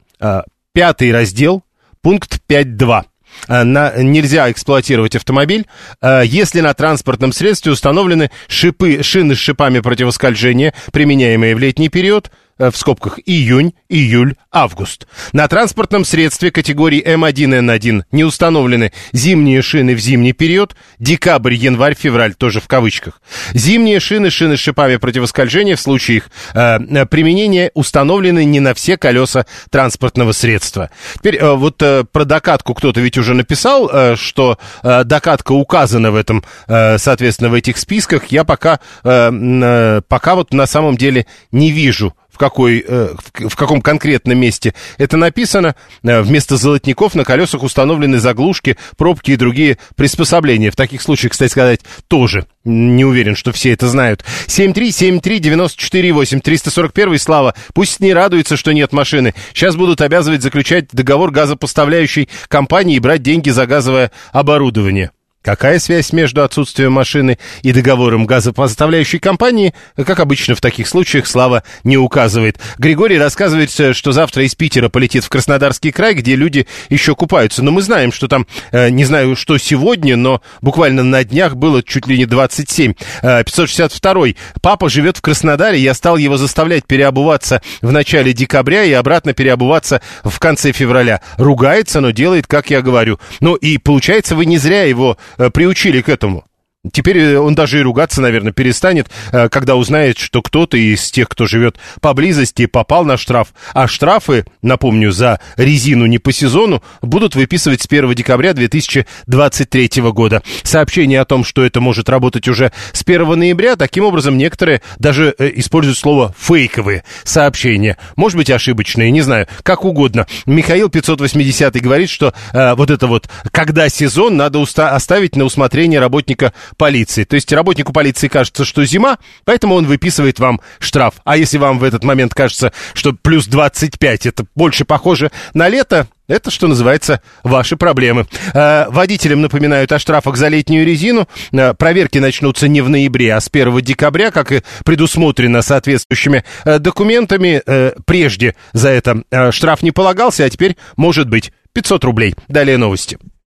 [0.73, 1.63] пятый раздел,
[2.01, 3.03] пункт 5.2.
[3.51, 5.65] Э, на- нельзя эксплуатировать автомобиль,
[6.01, 12.31] э, если на транспортном средстве установлены шипы, шины с шипами противоскольжения, применяемые в летний период,
[12.69, 15.07] в скобках июнь, июль, август.
[15.33, 22.35] На транспортном средстве категории М1Н1 не установлены зимние шины в зимний период, декабрь, январь, февраль,
[22.35, 23.21] тоже в кавычках.
[23.53, 28.73] Зимние шины, шины с шипами противоскольжения в случае их э, э, применения установлены не на
[28.73, 30.89] все колеса транспортного средства.
[31.15, 36.11] Теперь э, вот э, про докатку кто-то ведь уже написал, э, что э, докатка указана
[36.11, 38.27] в этом, э, соответственно, в этих списках.
[38.27, 43.83] Я пока, э, э, пока вот на самом деле не вижу какой, э, в, каком
[43.83, 45.75] конкретном месте это написано.
[46.01, 50.71] Э, Вместо золотников на колесах установлены заглушки, пробки и другие приспособления.
[50.71, 54.25] В таких случаях, кстати сказать, тоже не уверен, что все это знают.
[54.47, 57.53] 7373948, 341 Слава.
[57.75, 59.35] Пусть не радуется, что нет машины.
[59.53, 65.11] Сейчас будут обязывать заключать договор газопоставляющей компании и брать деньги за газовое оборудование.
[65.41, 71.63] Какая связь между отсутствием машины и договором газопоставляющей компании, как обычно в таких случаях, Слава
[71.83, 72.59] не указывает.
[72.77, 77.63] Григорий рассказывает, э, что завтра из Питера полетит в Краснодарский край, где люди еще купаются.
[77.63, 81.81] Но мы знаем, что там, э, не знаю, что сегодня, но буквально на днях было
[81.81, 82.93] чуть ли не 27.
[83.23, 84.35] Э, 562.
[84.61, 90.01] Папа живет в Краснодаре, я стал его заставлять переобуваться в начале декабря и обратно переобуваться
[90.23, 91.21] в конце февраля.
[91.37, 93.19] Ругается, но делает, как я говорю.
[93.39, 96.45] Ну и получается, вы не зря его э, приучили к этому.
[96.91, 101.29] Теперь э, он даже и ругаться, наверное, перестанет, э, когда узнает, что кто-то из тех,
[101.29, 103.53] кто живет поблизости, попал на штраф.
[103.75, 110.41] А штрафы, напомню, за резину не по сезону будут выписывать с 1 декабря 2023 года.
[110.63, 115.35] Сообщение о том, что это может работать уже с 1 ноября, таким образом некоторые даже
[115.37, 117.97] э, используют слово «фейковые» сообщения.
[118.15, 120.25] Может быть, ошибочные, не знаю, как угодно.
[120.47, 125.99] Михаил 580 говорит, что э, вот это вот, когда сезон, надо уста- оставить на усмотрение
[125.99, 127.23] работника полиции.
[127.23, 131.15] То есть работнику полиции кажется, что зима, поэтому он выписывает вам штраф.
[131.23, 136.07] А если вам в этот момент кажется, что плюс 25 это больше похоже на лето,
[136.31, 138.25] это, что называется, ваши проблемы.
[138.53, 141.27] Э, водителям напоминают о штрафах за летнюю резину.
[141.51, 146.79] Э, проверки начнутся не в ноябре, а с 1 декабря, как и предусмотрено соответствующими э,
[146.79, 147.61] документами.
[147.65, 152.35] Э, прежде за это э, штраф не полагался, а теперь может быть 500 рублей.
[152.47, 153.17] Далее новости.